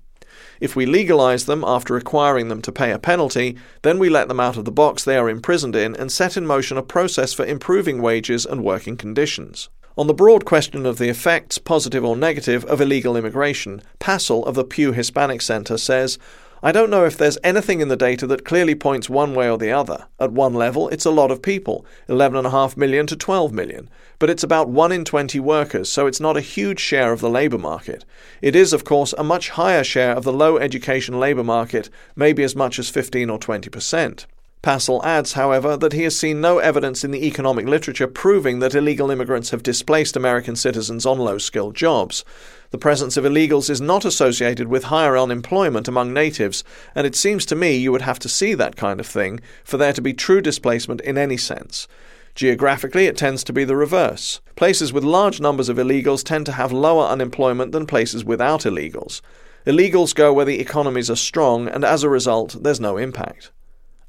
If 0.59 0.75
we 0.75 0.87
legalize 0.87 1.45
them 1.45 1.65
after 1.67 1.93
requiring 1.93 2.49
them 2.49 2.63
to 2.63 2.73
pay 2.73 2.91
a 2.91 2.99
penalty, 2.99 3.59
then 3.83 3.99
we 3.99 4.09
let 4.09 4.29
them 4.29 4.41
out 4.41 4.57
of 4.57 4.65
the 4.65 4.73
box 4.73 5.05
they 5.05 5.19
are 5.19 5.29
imprisoned 5.29 5.77
in 5.77 5.95
and 5.97 6.11
set 6.11 6.37
in 6.37 6.47
motion 6.47 6.79
a 6.79 6.83
process 6.83 7.35
for 7.35 7.45
improving 7.45 8.01
wages 8.01 8.47
and 8.47 8.65
working 8.65 8.97
conditions. 8.97 9.69
On 9.99 10.07
the 10.07 10.15
broad 10.15 10.45
question 10.45 10.87
of 10.87 10.99
the 10.99 11.09
effects, 11.09 11.59
positive 11.59 12.05
or 12.05 12.17
negative, 12.17 12.65
of 12.67 12.81
illegal 12.81 13.17
immigration, 13.17 13.83
Passel 13.99 14.47
of 14.47 14.55
the 14.55 14.63
Pew 14.63 14.93
Hispanic 14.93 15.43
Center 15.43 15.77
says, 15.77 16.21
I 16.63 16.71
don't 16.71 16.89
know 16.89 17.05
if 17.05 17.17
there's 17.17 17.37
anything 17.43 17.81
in 17.81 17.89
the 17.89 17.97
data 17.97 18.25
that 18.29 18.45
clearly 18.45 18.77
points 18.77 19.11
one 19.11 19.35
way 19.35 19.51
or 19.51 19.59
the 19.59 19.73
other. 19.73 20.07
At 20.21 20.31
one 20.31 20.55
level, 20.55 20.89
it's 20.91 21.05
a 21.05 21.11
lot 21.11 21.33
of 21.33 21.43
people 21.43 21.85
11.5 22.09 22.77
million 22.77 23.09
to 23.09 23.17
12 23.17 23.53
million. 23.53 23.91
But 24.21 24.31
it's 24.31 24.45
about 24.45 24.69
1 24.69 24.93
in 24.93 25.05
20 25.05 25.41
workers, 25.41 25.91
so 25.91 26.07
it's 26.07 26.21
not 26.21 26.37
a 26.37 26.43
huge 26.43 26.79
share 26.79 27.13
of 27.13 27.21
the 27.21 27.29
labour 27.29 27.59
market. 27.59 28.05
It 28.41 28.55
is, 28.55 28.73
of 28.73 28.85
course, 28.85 29.13
a 29.19 29.25
much 29.25 29.51
higher 29.51 29.83
share 29.83 30.13
of 30.13 30.23
the 30.23 30.33
low 30.33 30.59
education 30.59 31.19
labour 31.19 31.43
market, 31.43 31.91
maybe 32.15 32.45
as 32.45 32.55
much 32.55 32.79
as 32.79 32.89
15 32.89 33.31
or 33.31 33.39
20 33.41 33.69
percent. 33.69 34.29
Passel 34.61 35.01
adds, 35.05 35.35
however, 35.35 35.77
that 35.77 35.93
he 35.93 36.03
has 36.03 36.19
seen 36.19 36.41
no 36.41 36.59
evidence 36.59 37.05
in 37.05 37.13
the 37.13 37.25
economic 37.25 37.67
literature 37.67 38.09
proving 38.09 38.59
that 38.59 38.75
illegal 38.75 39.09
immigrants 39.09 39.51
have 39.51 39.63
displaced 39.63 40.17
American 40.17 40.57
citizens 40.57 41.07
on 41.07 41.19
low 41.19 41.39
skilled 41.39 41.77
jobs. 41.77 42.25
The 42.71 42.79
presence 42.79 43.17
of 43.17 43.25
illegals 43.25 43.71
is 43.71 43.81
not 43.81 44.05
associated 44.05 44.67
with 44.67 44.85
higher 44.85 45.17
unemployment 45.17 45.87
among 45.87 46.13
natives, 46.13 46.65
and 46.97 47.07
it 47.07 47.15
seems 47.15 47.47
to 47.47 47.55
me 47.55 47.77
you 47.77 47.93
would 47.93 48.03
have 48.03 48.19
to 48.19 48.29
see 48.29 48.53
that 48.55 48.75
kind 48.75 48.99
of 48.99 49.07
thing 49.07 49.39
for 49.63 49.77
there 49.77 49.93
to 49.93 50.03
be 50.03 50.13
true 50.13 50.41
displacement 50.41 51.01
in 51.03 51.17
any 51.17 51.37
sense. 51.37 51.87
Geographically, 52.35 53.07
it 53.07 53.17
tends 53.17 53.45
to 53.45 53.53
be 53.53 53.65
the 53.65 53.77
reverse. 53.77 54.41
Places 54.57 54.93
with 54.93 55.05
large 55.05 55.41
numbers 55.41 55.69
of 55.69 55.77
illegals 55.77 56.25
tend 56.25 56.47
to 56.47 56.53
have 56.53 56.73
lower 56.73 57.07
unemployment 57.07 57.71
than 57.71 57.87
places 57.87 58.25
without 58.25 58.63
illegals. 58.63 59.21
Illegals 59.67 60.15
go 60.15 60.33
where 60.33 60.45
the 60.45 60.61
economies 60.61 61.11
are 61.11 61.17
strong, 61.17 61.69
and 61.69 61.85
as 61.85 62.03
a 62.03 62.09
result, 62.09 62.57
there's 62.61 62.81
no 62.81 62.97
impact 62.97 63.53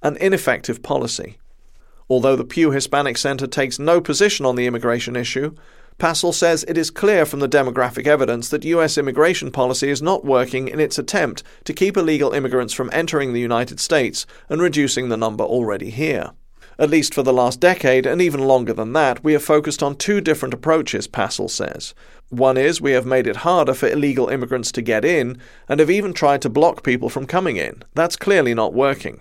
an 0.01 0.17
ineffective 0.17 0.81
policy. 0.81 1.37
Although 2.09 2.35
the 2.35 2.43
Pew 2.43 2.71
Hispanic 2.71 3.17
Center 3.17 3.45
takes 3.45 3.77
no 3.77 4.01
position 4.01 4.45
on 4.45 4.55
the 4.55 4.65
immigration 4.65 5.15
issue, 5.15 5.55
Passel 5.99 6.31
says 6.31 6.63
it 6.67 6.77
is 6.77 6.89
clear 6.89 7.25
from 7.25 7.41
the 7.41 7.49
demographic 7.49 8.07
evidence 8.07 8.49
that 8.49 8.63
US 8.63 8.97
immigration 8.97 9.51
policy 9.51 9.89
is 9.89 10.01
not 10.01 10.23
working 10.23 10.69
in 10.69 10.79
its 10.79 10.97
attempt 10.97 11.43
to 11.65 11.73
keep 11.73 11.97
illegal 11.97 12.31
immigrants 12.31 12.73
from 12.73 12.89
entering 12.93 13.33
the 13.33 13.41
United 13.41 13.81
States 13.81 14.25
and 14.47 14.61
reducing 14.61 15.09
the 15.09 15.17
number 15.17 15.43
already 15.43 15.89
here. 15.89 16.31
At 16.79 16.89
least 16.89 17.13
for 17.13 17.23
the 17.23 17.33
last 17.33 17.59
decade, 17.59 18.05
and 18.05 18.21
even 18.21 18.39
longer 18.39 18.71
than 18.71 18.93
that, 18.93 19.21
we 19.21 19.33
have 19.33 19.43
focused 19.43 19.83
on 19.83 19.97
two 19.97 20.21
different 20.21 20.53
approaches, 20.53 21.07
Passel 21.07 21.49
says. 21.49 21.93
One 22.29 22.55
is 22.55 22.79
we 22.79 22.93
have 22.93 23.05
made 23.05 23.27
it 23.27 23.37
harder 23.37 23.73
for 23.73 23.89
illegal 23.89 24.29
immigrants 24.29 24.71
to 24.71 24.81
get 24.81 25.03
in, 25.03 25.37
and 25.67 25.81
have 25.81 25.91
even 25.91 26.13
tried 26.13 26.41
to 26.43 26.49
block 26.49 26.81
people 26.81 27.09
from 27.09 27.27
coming 27.27 27.57
in. 27.57 27.83
That's 27.95 28.15
clearly 28.15 28.53
not 28.53 28.73
working. 28.73 29.19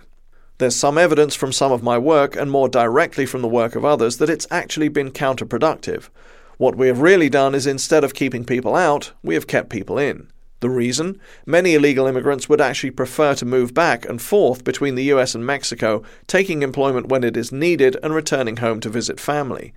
There's 0.59 0.75
some 0.75 0.97
evidence 0.97 1.35
from 1.35 1.53
some 1.53 1.71
of 1.71 1.83
my 1.83 1.97
work, 1.97 2.35
and 2.35 2.51
more 2.51 2.67
directly 2.67 3.25
from 3.25 3.41
the 3.41 3.47
work 3.47 3.75
of 3.75 3.85
others, 3.85 4.17
that 4.17 4.29
it's 4.29 4.45
actually 4.51 4.89
been 4.89 5.09
counterproductive. 5.09 6.09
What 6.57 6.75
we 6.75 6.87
have 6.87 6.99
really 6.99 7.29
done 7.29 7.55
is 7.55 7.65
instead 7.65 8.03
of 8.03 8.13
keeping 8.13 8.43
people 8.43 8.75
out, 8.75 9.13
we 9.23 9.35
have 9.35 9.47
kept 9.47 9.69
people 9.69 9.97
in. 9.97 10.29
The 10.59 10.69
reason? 10.69 11.17
Many 11.45 11.75
illegal 11.75 12.07
immigrants 12.07 12.49
would 12.49 12.59
actually 12.59 12.91
prefer 12.91 13.35
to 13.35 13.45
move 13.45 13.73
back 13.73 14.03
and 14.03 14.21
forth 14.21 14.65
between 14.65 14.95
the 14.95 15.05
US 15.13 15.33
and 15.33 15.45
Mexico, 15.45 16.03
taking 16.27 16.61
employment 16.61 17.07
when 17.07 17.23
it 17.23 17.37
is 17.37 17.53
needed 17.53 17.95
and 18.03 18.13
returning 18.13 18.57
home 18.57 18.81
to 18.81 18.89
visit 18.89 19.17
family. 19.17 19.73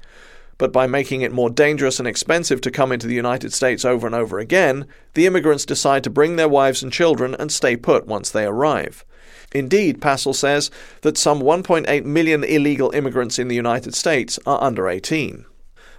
But 0.63 0.71
by 0.71 0.87
making 0.87 1.23
it 1.23 1.33
more 1.33 1.51
dangerous 1.51 1.99
and 1.99 2.07
expensive 2.07 2.61
to 2.61 2.71
come 2.71 2.93
into 2.93 3.09
the 3.09 3.17
United 3.17 3.53
States 3.53 3.85
over 3.85 4.07
and 4.07 4.15
over 4.15 4.39
again, 4.39 4.87
the 5.15 5.27
immigrants 5.27 5.67
decide 5.67 6.05
to 6.05 6.09
bring 6.09 6.37
their 6.37 6.49
wives 6.49 6.85
and 6.85 6.93
children 6.93 7.35
and 7.35 7.51
stay 7.51 7.75
put 7.75 8.07
once 8.07 8.31
they 8.31 8.45
arrive. 8.45 9.05
Indeed, 9.53 10.01
Passel 10.01 10.33
says 10.33 10.71
that 11.01 11.19
some 11.19 11.41
1.8 11.41 12.05
million 12.05 12.45
illegal 12.45 12.93
immigrants 12.93 13.41
in 13.41 13.49
the 13.49 13.57
United 13.57 13.97
States 13.97 14.39
are 14.47 14.63
under 14.63 14.89
18. 14.89 15.47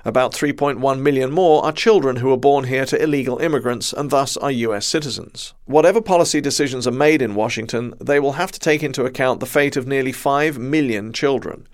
About 0.05 0.31
3.1 0.31 0.99
million 1.01 1.29
more 1.29 1.65
are 1.65 1.73
children 1.73 2.15
who 2.15 2.31
are 2.31 2.37
born 2.37 2.63
here 2.63 2.85
to 2.85 3.03
illegal 3.03 3.39
immigrants 3.39 3.91
and 3.91 4.11
thus 4.11 4.37
are 4.37 4.49
US 4.49 4.85
citizens. 4.85 5.53
Whatever 5.65 5.99
policy 5.99 6.39
decisions 6.39 6.87
are 6.87 6.91
made 6.91 7.21
in 7.21 7.35
Washington, 7.35 7.95
they 7.99 8.17
will 8.17 8.39
have 8.39 8.53
to 8.53 8.61
take 8.61 8.81
into 8.81 9.03
account 9.03 9.41
the 9.41 9.45
fate 9.45 9.75
of 9.75 9.87
nearly 9.87 10.13
5 10.13 10.57
million 10.57 11.11
children. 11.11 11.67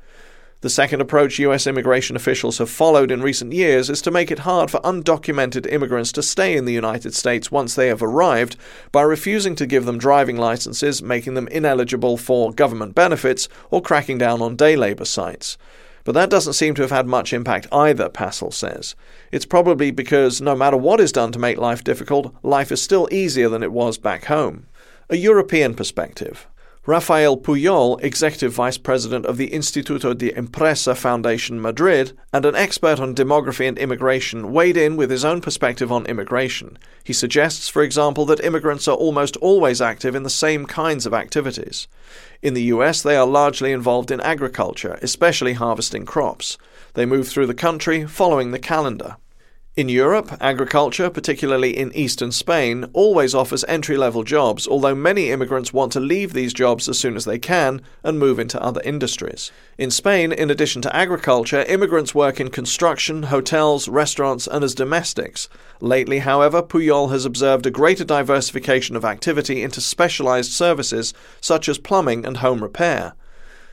The 0.61 0.69
second 0.69 0.99
approach 0.99 1.39
US 1.39 1.65
immigration 1.67 2.17
officials 2.17 2.57
have 2.57 2.69
followed 2.69 3.11
in 3.11 3.21
recent 3.21 3.53
years 3.53 3.89
is 3.89 4.01
to 4.01 4.11
make 4.11 4.29
it 4.29 4.39
hard 4.39 4.69
for 4.69 4.81
undocumented 4.81 5.71
immigrants 5.71 6.11
to 6.11 6.21
stay 6.21 6.57
in 6.57 6.65
the 6.65 6.73
United 6.73 7.15
States 7.15 7.49
once 7.49 7.75
they 7.75 7.87
have 7.87 8.03
arrived 8.03 8.57
by 8.91 9.03
refusing 9.03 9.55
to 9.55 9.65
give 9.65 9.85
them 9.85 9.97
driving 9.97 10.35
licenses, 10.35 11.01
making 11.01 11.35
them 11.35 11.47
ineligible 11.47 12.17
for 12.17 12.51
government 12.51 12.93
benefits, 12.93 13.47
or 13.71 13.81
cracking 13.81 14.17
down 14.17 14.41
on 14.41 14.57
day 14.57 14.75
labor 14.75 15.05
sites. 15.05 15.57
But 16.03 16.11
that 16.15 16.29
doesn't 16.29 16.53
seem 16.53 16.75
to 16.75 16.81
have 16.81 16.91
had 16.91 17.07
much 17.07 17.31
impact 17.31 17.67
either, 17.71 18.09
Passel 18.09 18.51
says. 18.51 18.95
It's 19.31 19.45
probably 19.45 19.91
because 19.91 20.41
no 20.41 20.57
matter 20.57 20.75
what 20.75 20.99
is 20.99 21.13
done 21.13 21.31
to 21.31 21.39
make 21.39 21.57
life 21.57 21.85
difficult, 21.85 22.35
life 22.43 22.69
is 22.69 22.81
still 22.81 23.07
easier 23.13 23.47
than 23.47 23.63
it 23.63 23.71
was 23.71 23.97
back 23.97 24.25
home. 24.25 24.65
A 25.09 25.15
European 25.15 25.73
perspective. 25.73 26.47
Rafael 26.89 27.37
Puyol, 27.37 28.03
Executive 28.03 28.51
Vice 28.51 28.79
President 28.79 29.27
of 29.27 29.37
the 29.37 29.51
Instituto 29.51 30.17
de 30.17 30.35
Empresa 30.35 30.95
Foundation 30.95 31.61
Madrid, 31.61 32.13
and 32.33 32.45
an 32.47 32.55
expert 32.55 32.99
on 32.99 33.13
demography 33.13 33.67
and 33.67 33.77
immigration, 33.77 34.51
weighed 34.51 34.75
in 34.75 34.97
with 34.97 35.11
his 35.11 35.23
own 35.23 35.39
perspective 35.39 35.91
on 35.91 36.07
immigration. 36.07 36.79
He 37.03 37.13
suggests, 37.13 37.69
for 37.69 37.83
example, 37.83 38.25
that 38.25 38.43
immigrants 38.43 38.87
are 38.87 38.97
almost 38.97 39.37
always 39.37 39.81
active 39.81 40.15
in 40.15 40.23
the 40.23 40.31
same 40.31 40.65
kinds 40.65 41.05
of 41.05 41.13
activities. 41.13 41.87
In 42.41 42.55
the 42.55 42.73
US, 42.73 43.03
they 43.03 43.15
are 43.15 43.27
largely 43.27 43.71
involved 43.71 44.09
in 44.09 44.19
agriculture, 44.21 44.97
especially 45.03 45.53
harvesting 45.53 46.05
crops. 46.05 46.57
They 46.95 47.05
move 47.05 47.27
through 47.27 47.45
the 47.45 47.53
country 47.53 48.07
following 48.07 48.49
the 48.49 48.57
calendar. 48.57 49.17
In 49.79 49.87
Europe, 49.87 50.35
agriculture, 50.41 51.09
particularly 51.09 51.77
in 51.77 51.95
eastern 51.95 52.33
Spain, 52.33 52.89
always 52.91 53.33
offers 53.33 53.63
entry 53.69 53.95
level 53.95 54.25
jobs, 54.25 54.67
although 54.67 54.93
many 54.93 55.29
immigrants 55.29 55.71
want 55.71 55.93
to 55.93 56.01
leave 56.01 56.33
these 56.33 56.51
jobs 56.51 56.89
as 56.89 56.99
soon 56.99 57.15
as 57.15 57.23
they 57.23 57.39
can 57.39 57.81
and 58.03 58.19
move 58.19 58.39
into 58.39 58.61
other 58.61 58.81
industries. 58.83 59.53
In 59.77 59.89
Spain, 59.89 60.33
in 60.33 60.51
addition 60.51 60.81
to 60.81 60.93
agriculture, 60.93 61.63
immigrants 61.63 62.13
work 62.13 62.41
in 62.41 62.49
construction, 62.49 63.23
hotels, 63.23 63.87
restaurants, 63.87 64.47
and 64.47 64.65
as 64.65 64.75
domestics. 64.75 65.47
Lately, 65.79 66.19
however, 66.19 66.61
Puyol 66.61 67.11
has 67.11 67.23
observed 67.23 67.65
a 67.65 67.71
greater 67.71 68.03
diversification 68.03 68.97
of 68.97 69.05
activity 69.05 69.63
into 69.63 69.79
specialized 69.79 70.51
services 70.51 71.13
such 71.39 71.69
as 71.69 71.77
plumbing 71.77 72.25
and 72.25 72.35
home 72.35 72.61
repair. 72.61 73.13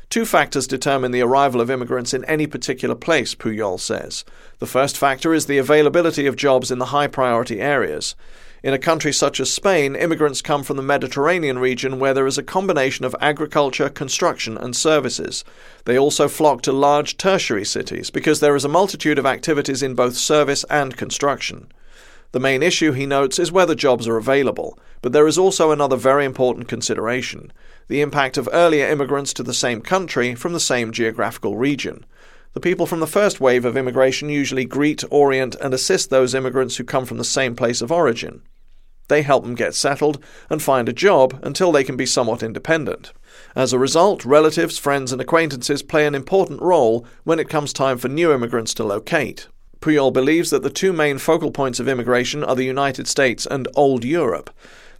Two 0.09 0.25
factors 0.25 0.67
determine 0.67 1.11
the 1.11 1.21
arrival 1.21 1.61
of 1.61 1.71
immigrants 1.71 2.15
in 2.15 2.25
any 2.27 2.47
particular 2.47 2.95
place, 2.95 3.35
Puyol 3.35 3.81
says. 3.81 4.25
The 4.61 4.67
first 4.67 4.97
factor 4.97 5.35
is 5.35 5.47
the 5.47 5.59
availability 5.59 6.27
of 6.27 6.37
jobs 6.37 6.71
in 6.71 6.79
the 6.79 6.87
high 6.87 7.09
priority 7.09 7.61
areas. 7.61 8.15
In 8.63 8.73
a 8.73 8.79
country 8.79 9.13
such 9.13 9.39
as 9.39 9.53
Spain, 9.53 9.95
immigrants 9.95 10.43
come 10.43 10.63
from 10.63 10.77
the 10.77 10.83
Mediterranean 10.83 11.59
region 11.59 11.99
where 11.99 12.15
there 12.15 12.27
is 12.27 12.39
a 12.39 12.43
combination 12.43 13.05
of 13.05 13.15
agriculture, 13.21 13.89
construction, 13.89 14.57
and 14.57 14.75
services. 14.75 15.45
They 15.85 15.99
also 15.99 16.27
flock 16.27 16.63
to 16.63 16.73
large 16.73 17.17
tertiary 17.17 17.65
cities 17.65 18.11
because 18.11 18.41
there 18.41 18.57
is 18.57 18.65
a 18.65 18.69
multitude 18.69 19.19
of 19.19 19.27
activities 19.27 19.83
in 19.83 19.95
both 19.95 20.17
service 20.17 20.65
and 20.71 20.97
construction. 20.97 21.69
The 22.37 22.41
main 22.41 22.63
issue, 22.63 22.93
he 22.93 23.07
notes, 23.07 23.39
is 23.39 23.51
whether 23.51 23.75
jobs 23.75 24.07
are 24.07 24.19
available, 24.19 24.79
but 25.01 25.15
there 25.15 25.27
is 25.27 25.39
also 25.39 25.71
another 25.71 25.97
very 25.97 26.27
important 26.27 26.69
consideration 26.69 27.51
the 27.89 28.03
impact 28.03 28.37
of 28.37 28.47
earlier 28.53 28.87
immigrants 28.87 29.33
to 29.33 29.43
the 29.43 29.55
same 29.55 29.81
country 29.81 30.35
from 30.35 30.53
the 30.53 30.61
same 30.61 30.93
geographical 30.93 31.57
region. 31.57 32.05
The 32.53 32.61
people 32.61 32.85
from 32.85 33.01
the 33.01 33.07
first 33.07 33.41
wave 33.41 33.65
of 33.65 33.75
immigration 33.75 34.29
usually 34.29 34.67
greet, 34.67 35.03
orient, 35.11 35.55
and 35.63 35.73
assist 35.73 36.11
those 36.11 36.35
immigrants 36.35 36.77
who 36.77 36.85
come 36.85 37.07
from 37.07 37.17
the 37.17 37.25
same 37.25 37.57
place 37.57 37.81
of 37.81 37.91
origin. 37.91 38.43
They 39.09 39.23
help 39.23 39.45
them 39.45 39.55
get 39.55 39.75
settled 39.75 40.23
and 40.51 40.61
find 40.61 40.91
a 40.91 40.93
job 40.93 41.41
until 41.43 41.73
they 41.73 41.85
can 41.85 41.97
be 41.97 42.05
somewhat 42.05 42.43
independent. 42.43 43.15
As 43.55 43.73
a 43.73 43.79
result, 43.79 44.27
relatives, 44.27 44.77
friends, 44.77 45.11
and 45.11 45.23
acquaintances 45.23 45.83
play 45.83 46.07
an 46.07 46.15
important 46.15 46.61
role 46.61 47.07
when 47.25 47.39
it 47.39 47.49
comes 47.49 47.73
time 47.73 47.97
for 47.97 48.09
new 48.09 48.31
immigrants 48.31 48.75
to 48.75 48.85
locate. 48.85 49.49
Puyol 49.87 50.13
believes 50.13 50.51
that 50.51 50.65
the 50.65 50.69
two 50.69 50.93
main 50.93 51.17
focal 51.17 51.53
points 51.53 51.79
of 51.79 51.87
immigration 51.87 52.43
are 52.43 52.57
the 52.57 52.65
United 52.65 53.07
States 53.07 53.47
and 53.47 53.69
Old 53.77 54.05
Europe. 54.05 54.51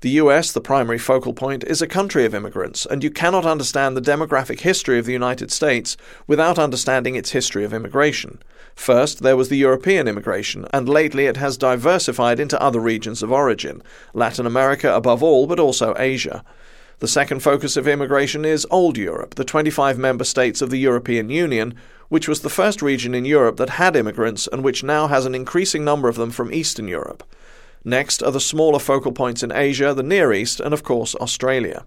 The 0.01 0.11
US, 0.11 0.53
the 0.53 0.61
primary 0.61 0.97
focal 0.97 1.33
point, 1.33 1.65
is 1.65 1.83
a 1.83 1.89
country 1.89 2.25
of 2.25 2.37
immigrants, 2.37 2.87
and 2.87 3.03
you 3.03 3.11
cannot 3.11 3.45
understand 3.45 3.97
the 3.97 4.01
demographic 4.01 4.61
history 4.61 5.01
of 5.01 5.05
the 5.05 5.13
United 5.13 5.51
States 5.51 5.97
without 6.29 6.57
understanding 6.57 7.17
its 7.17 7.33
history 7.33 7.65
of 7.65 7.75
immigration. 7.75 8.39
First, 8.77 9.25
there 9.25 9.37
was 9.37 9.49
the 9.49 9.57
European 9.57 10.07
immigration, 10.07 10.69
and 10.73 10.89
lately 10.89 11.27
it 11.27 11.37
has 11.37 11.59
diversified 11.59 12.39
into 12.39 12.63
other 12.63 12.79
regions 12.79 13.25
of 13.25 13.33
origin, 13.33 13.83
Latin 14.15 14.47
America 14.47 14.95
above 14.95 15.21
all, 15.21 15.49
but 15.49 15.59
also 15.59 15.97
Asia. 15.99 16.45
The 17.01 17.09
second 17.09 17.41
focus 17.41 17.77
of 17.77 17.89
immigration 17.89 18.45
is 18.45 18.67
Old 18.71 18.97
Europe, 18.97 19.35
the 19.35 19.45
25 19.45 19.99
member 19.99 20.25
states 20.25 20.63
of 20.63 20.71
the 20.71 20.79
European 20.79 21.29
Union, 21.29 21.75
which 22.09 22.29
was 22.29 22.41
the 22.41 22.51
first 22.51 22.83
region 22.83 23.15
in 23.15 23.25
Europe 23.25 23.57
that 23.57 23.71
had 23.71 23.97
immigrants 23.97 24.47
and 24.47 24.63
which 24.63 24.85
now 24.85 25.07
has 25.07 25.27
an 25.27 25.35
increasing 25.35 25.85
number 25.85 26.09
of 26.09 26.17
them 26.17 26.31
from 26.31 26.53
Eastern 26.53 26.89
Europe. 26.89 27.23
Next 27.85 28.23
are 28.23 28.33
the 28.33 28.41
smaller 28.41 28.79
focal 28.79 29.13
points 29.13 29.43
in 29.43 29.53
Asia, 29.53 29.95
the 29.95 30.03
Near 30.03 30.33
East, 30.33 30.61
and 30.61 30.75
of 30.75 30.83
course 30.83 31.15
Australia. 31.17 31.85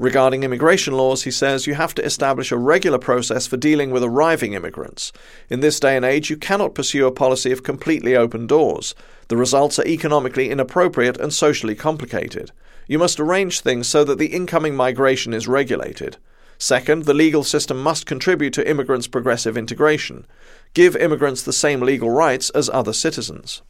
Regarding 0.00 0.44
immigration 0.44 0.94
laws, 0.94 1.24
he 1.24 1.30
says 1.30 1.66
you 1.66 1.74
have 1.74 1.94
to 1.94 2.04
establish 2.04 2.50
a 2.50 2.56
regular 2.56 2.98
process 2.98 3.46
for 3.46 3.58
dealing 3.58 3.90
with 3.90 4.02
arriving 4.02 4.54
immigrants. 4.54 5.12
In 5.50 5.60
this 5.60 5.78
day 5.78 5.94
and 5.94 6.06
age, 6.06 6.30
you 6.30 6.38
cannot 6.38 6.74
pursue 6.74 7.06
a 7.06 7.12
policy 7.12 7.52
of 7.52 7.62
completely 7.62 8.16
open 8.16 8.46
doors. 8.46 8.94
The 9.28 9.36
results 9.36 9.78
are 9.78 9.86
economically 9.86 10.48
inappropriate 10.48 11.18
and 11.18 11.34
socially 11.34 11.74
complicated. 11.74 12.50
You 12.88 12.98
must 12.98 13.20
arrange 13.20 13.60
things 13.60 13.88
so 13.88 14.02
that 14.04 14.18
the 14.18 14.34
incoming 14.34 14.74
migration 14.74 15.34
is 15.34 15.46
regulated. 15.46 16.16
Second, 16.62 17.06
the 17.06 17.14
legal 17.14 17.42
system 17.42 17.82
must 17.82 18.04
contribute 18.04 18.52
to 18.52 18.68
immigrants' 18.68 19.06
progressive 19.06 19.56
integration. 19.56 20.26
Give 20.74 20.94
immigrants 20.94 21.42
the 21.42 21.54
same 21.54 21.80
legal 21.80 22.10
rights 22.10 22.50
as 22.50 22.68
other 22.68 22.92
citizens. 22.92 23.62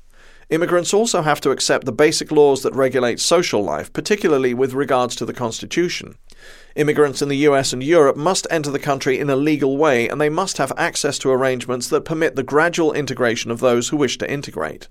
Immigrants 0.51 0.93
also 0.93 1.23
have 1.23 1.41
to 1.43 1.53
accept 1.53 1.87
the 1.87 1.93
basic 1.93 2.33
laws 2.33 2.65
that 2.65 2.75
regulate 2.75 3.21
social 3.21 3.63
life, 3.63 3.93
particularly 3.93 4.53
with 4.55 4.73
regards 4.73 5.15
to 5.15 5.25
the 5.25 5.33
Constitution. 5.33 6.17
Immigrants 6.75 7.23
in 7.23 7.29
the 7.29 7.47
US 7.49 7.73
and 7.73 7.81
Europe 7.81 8.17
must 8.17 8.49
enter 8.51 8.73
the 8.73 8.81
country 8.81 9.21
in 9.21 9.31
a 9.31 9.37
legal 9.37 9.77
way, 9.77 10.09
and 10.09 10.21
they 10.21 10.29
must 10.29 10.59
have 10.59 10.73
access 10.77 11.17
to 11.21 11.31
arrangements 11.31 11.89
that 11.91 12.05
permit 12.05 12.35
the 12.35 12.43
gradual 12.43 12.93
integration 12.93 13.53
of 13.53 13.61
those 13.61 13.91
who 13.91 13.97
wish 13.97 14.19
to 14.19 14.29
integrate. 14.29 14.89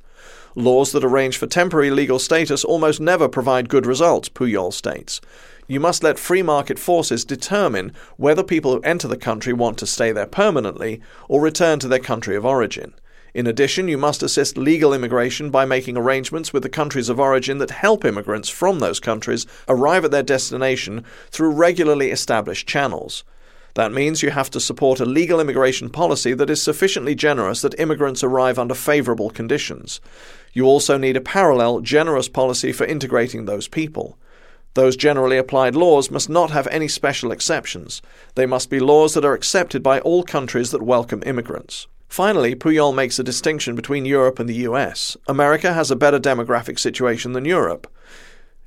Laws 0.55 0.93
that 0.93 1.03
arrange 1.03 1.37
for 1.37 1.47
temporary 1.47 1.91
legal 1.91 2.17
status 2.17 2.63
almost 2.63 3.01
never 3.01 3.27
provide 3.27 3.67
good 3.67 3.85
results, 3.85 4.29
Puyol 4.29 4.71
states. 4.71 5.19
You 5.69 5.79
must 5.79 6.01
let 6.01 6.17
free 6.17 6.41
market 6.41 6.79
forces 6.79 7.23
determine 7.23 7.93
whether 8.17 8.41
people 8.41 8.71
who 8.71 8.81
enter 8.81 9.07
the 9.07 9.15
country 9.15 9.53
want 9.53 9.77
to 9.77 9.85
stay 9.85 10.11
there 10.11 10.25
permanently 10.25 10.99
or 11.27 11.39
return 11.39 11.77
to 11.77 11.87
their 11.87 11.99
country 11.99 12.35
of 12.35 12.43
origin. 12.43 12.95
In 13.35 13.45
addition, 13.45 13.87
you 13.87 13.95
must 13.95 14.23
assist 14.23 14.57
legal 14.57 14.95
immigration 14.95 15.51
by 15.51 15.65
making 15.65 15.95
arrangements 15.95 16.51
with 16.51 16.63
the 16.63 16.69
countries 16.69 17.07
of 17.07 17.19
origin 17.19 17.59
that 17.59 17.69
help 17.69 18.03
immigrants 18.03 18.49
from 18.49 18.79
those 18.79 18.99
countries 18.99 19.45
arrive 19.67 20.03
at 20.03 20.09
their 20.09 20.23
destination 20.23 21.05
through 21.29 21.51
regularly 21.51 22.09
established 22.09 22.67
channels. 22.67 23.23
That 23.75 23.93
means 23.93 24.23
you 24.23 24.31
have 24.31 24.49
to 24.49 24.59
support 24.59 24.99
a 24.99 25.05
legal 25.05 25.39
immigration 25.39 25.91
policy 25.91 26.33
that 26.33 26.49
is 26.49 26.59
sufficiently 26.59 27.13
generous 27.13 27.61
that 27.61 27.79
immigrants 27.79 28.23
arrive 28.23 28.57
under 28.57 28.73
favourable 28.73 29.29
conditions. 29.29 30.01
You 30.51 30.65
also 30.65 30.97
need 30.97 31.15
a 31.15 31.21
parallel, 31.21 31.81
generous 31.81 32.27
policy 32.27 32.71
for 32.71 32.85
integrating 32.85 33.45
those 33.45 33.67
people. 33.67 34.17
Those 34.75 34.95
generally 34.95 35.37
applied 35.37 35.75
laws 35.75 36.11
must 36.11 36.29
not 36.29 36.51
have 36.51 36.67
any 36.67 36.87
special 36.87 37.31
exceptions. 37.31 38.01
They 38.35 38.45
must 38.45 38.69
be 38.69 38.79
laws 38.79 39.13
that 39.13 39.25
are 39.25 39.33
accepted 39.33 39.81
by 39.81 39.99
all 39.99 40.23
countries 40.23 40.71
that 40.71 40.81
welcome 40.81 41.23
immigrants. 41.25 41.87
Finally, 42.07 42.55
Puyol 42.55 42.93
makes 42.93 43.19
a 43.19 43.23
distinction 43.23 43.75
between 43.75 44.05
Europe 44.05 44.39
and 44.39 44.49
the 44.49 44.67
US. 44.67 45.15
America 45.27 45.73
has 45.73 45.91
a 45.91 45.95
better 45.95 46.19
demographic 46.19 46.79
situation 46.79 47.33
than 47.33 47.45
Europe. 47.45 47.87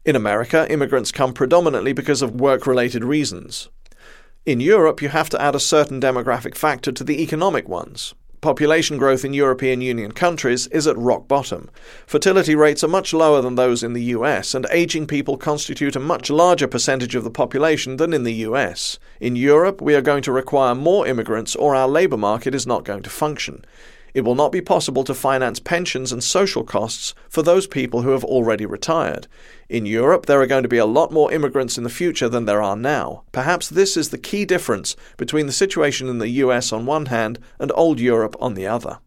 In 0.05 0.17
America, 0.17 0.67
immigrants 0.71 1.13
come 1.13 1.33
predominantly 1.33 1.93
because 1.93 2.23
of 2.23 2.41
work 2.41 2.67
related 2.67 3.05
reasons. 3.05 3.69
In 4.45 4.59
Europe, 4.59 5.01
you 5.01 5.09
have 5.09 5.29
to 5.31 5.41
add 5.41 5.55
a 5.55 5.61
certain 5.61 6.01
demographic 6.01 6.57
factor 6.57 6.91
to 6.91 7.05
the 7.05 7.23
economic 7.23 7.69
ones. 7.69 8.15
Population 8.43 8.99
growth 8.99 9.25
in 9.25 9.33
European 9.33 9.81
Union 9.81 10.11
countries 10.11 10.67
is 10.67 10.89
at 10.89 10.99
rock 10.99 11.29
bottom. 11.29 11.71
Fertility 12.09 12.57
rates 12.57 12.83
are 12.83 12.89
much 12.89 13.15
lower 13.15 13.41
than 13.41 13.55
those 13.55 13.85
in 13.85 13.93
the 13.93 14.03
US, 14.17 14.53
and 14.53 14.67
aging 14.73 15.07
people 15.07 15.37
constitute 15.37 15.95
a 15.95 16.01
much 16.01 16.29
larger 16.29 16.67
percentage 16.67 17.15
of 17.15 17.23
the 17.23 17.31
population 17.31 17.99
than 17.99 18.13
in 18.13 18.25
the 18.25 18.35
US. 18.49 18.99
In 19.21 19.37
Europe, 19.37 19.81
we 19.81 19.95
are 19.95 20.03
going 20.03 20.25
to 20.25 20.33
require 20.33 20.75
more 20.75 21.07
immigrants, 21.07 21.55
or 21.55 21.77
our 21.77 21.87
labour 21.87 22.17
market 22.17 22.53
is 22.53 22.67
not 22.67 22.85
going 22.85 23.05
to 23.05 23.11
function 23.11 23.65
it 24.15 24.23
will 24.23 24.35
not 24.35 24.53
be 24.53 24.61
possible 24.61 25.05
to 25.05 25.15
finance 25.15 25.59
pensions 25.59 26.13
and 26.13 26.23
social 26.23 26.65
costs 26.65 27.15
for 27.29 27.43
those 27.43 27.67
people 27.67 28.03
who 28.03 28.11
have 28.11 28.25
already 28.25 28.67
retired. 28.67 29.27
In 29.69 29.87
Europe, 29.87 30.27
there 30.27 30.41
are 30.41 30.47
going 30.47 30.63
to 30.63 30.69
be 30.69 30.79
a 30.79 30.87
lot 30.87 31.13
more 31.13 31.33
immigrants 31.33 31.79
in 31.79 31.85
the 31.85 31.91
future 31.91 32.29
than 32.29 32.45
there 32.45 32.63
are 32.63 32.77
now. 32.77 33.25
Perhaps 33.33 33.69
this 33.69 33.97
is 33.97 34.11
the 34.11 34.19
key 34.19 34.45
difference 34.45 34.97
between 35.17 35.47
the 35.47 35.53
situation 35.53 36.09
in 36.09 36.19
the 36.19 36.29
US 36.29 36.73
on 36.73 36.87
one 36.87 37.07
hand 37.07 37.39
and 37.59 37.73
old 37.75 38.01
Europe 38.01 38.37
on 38.41 38.55
the 38.55 38.67
other. 38.67 38.99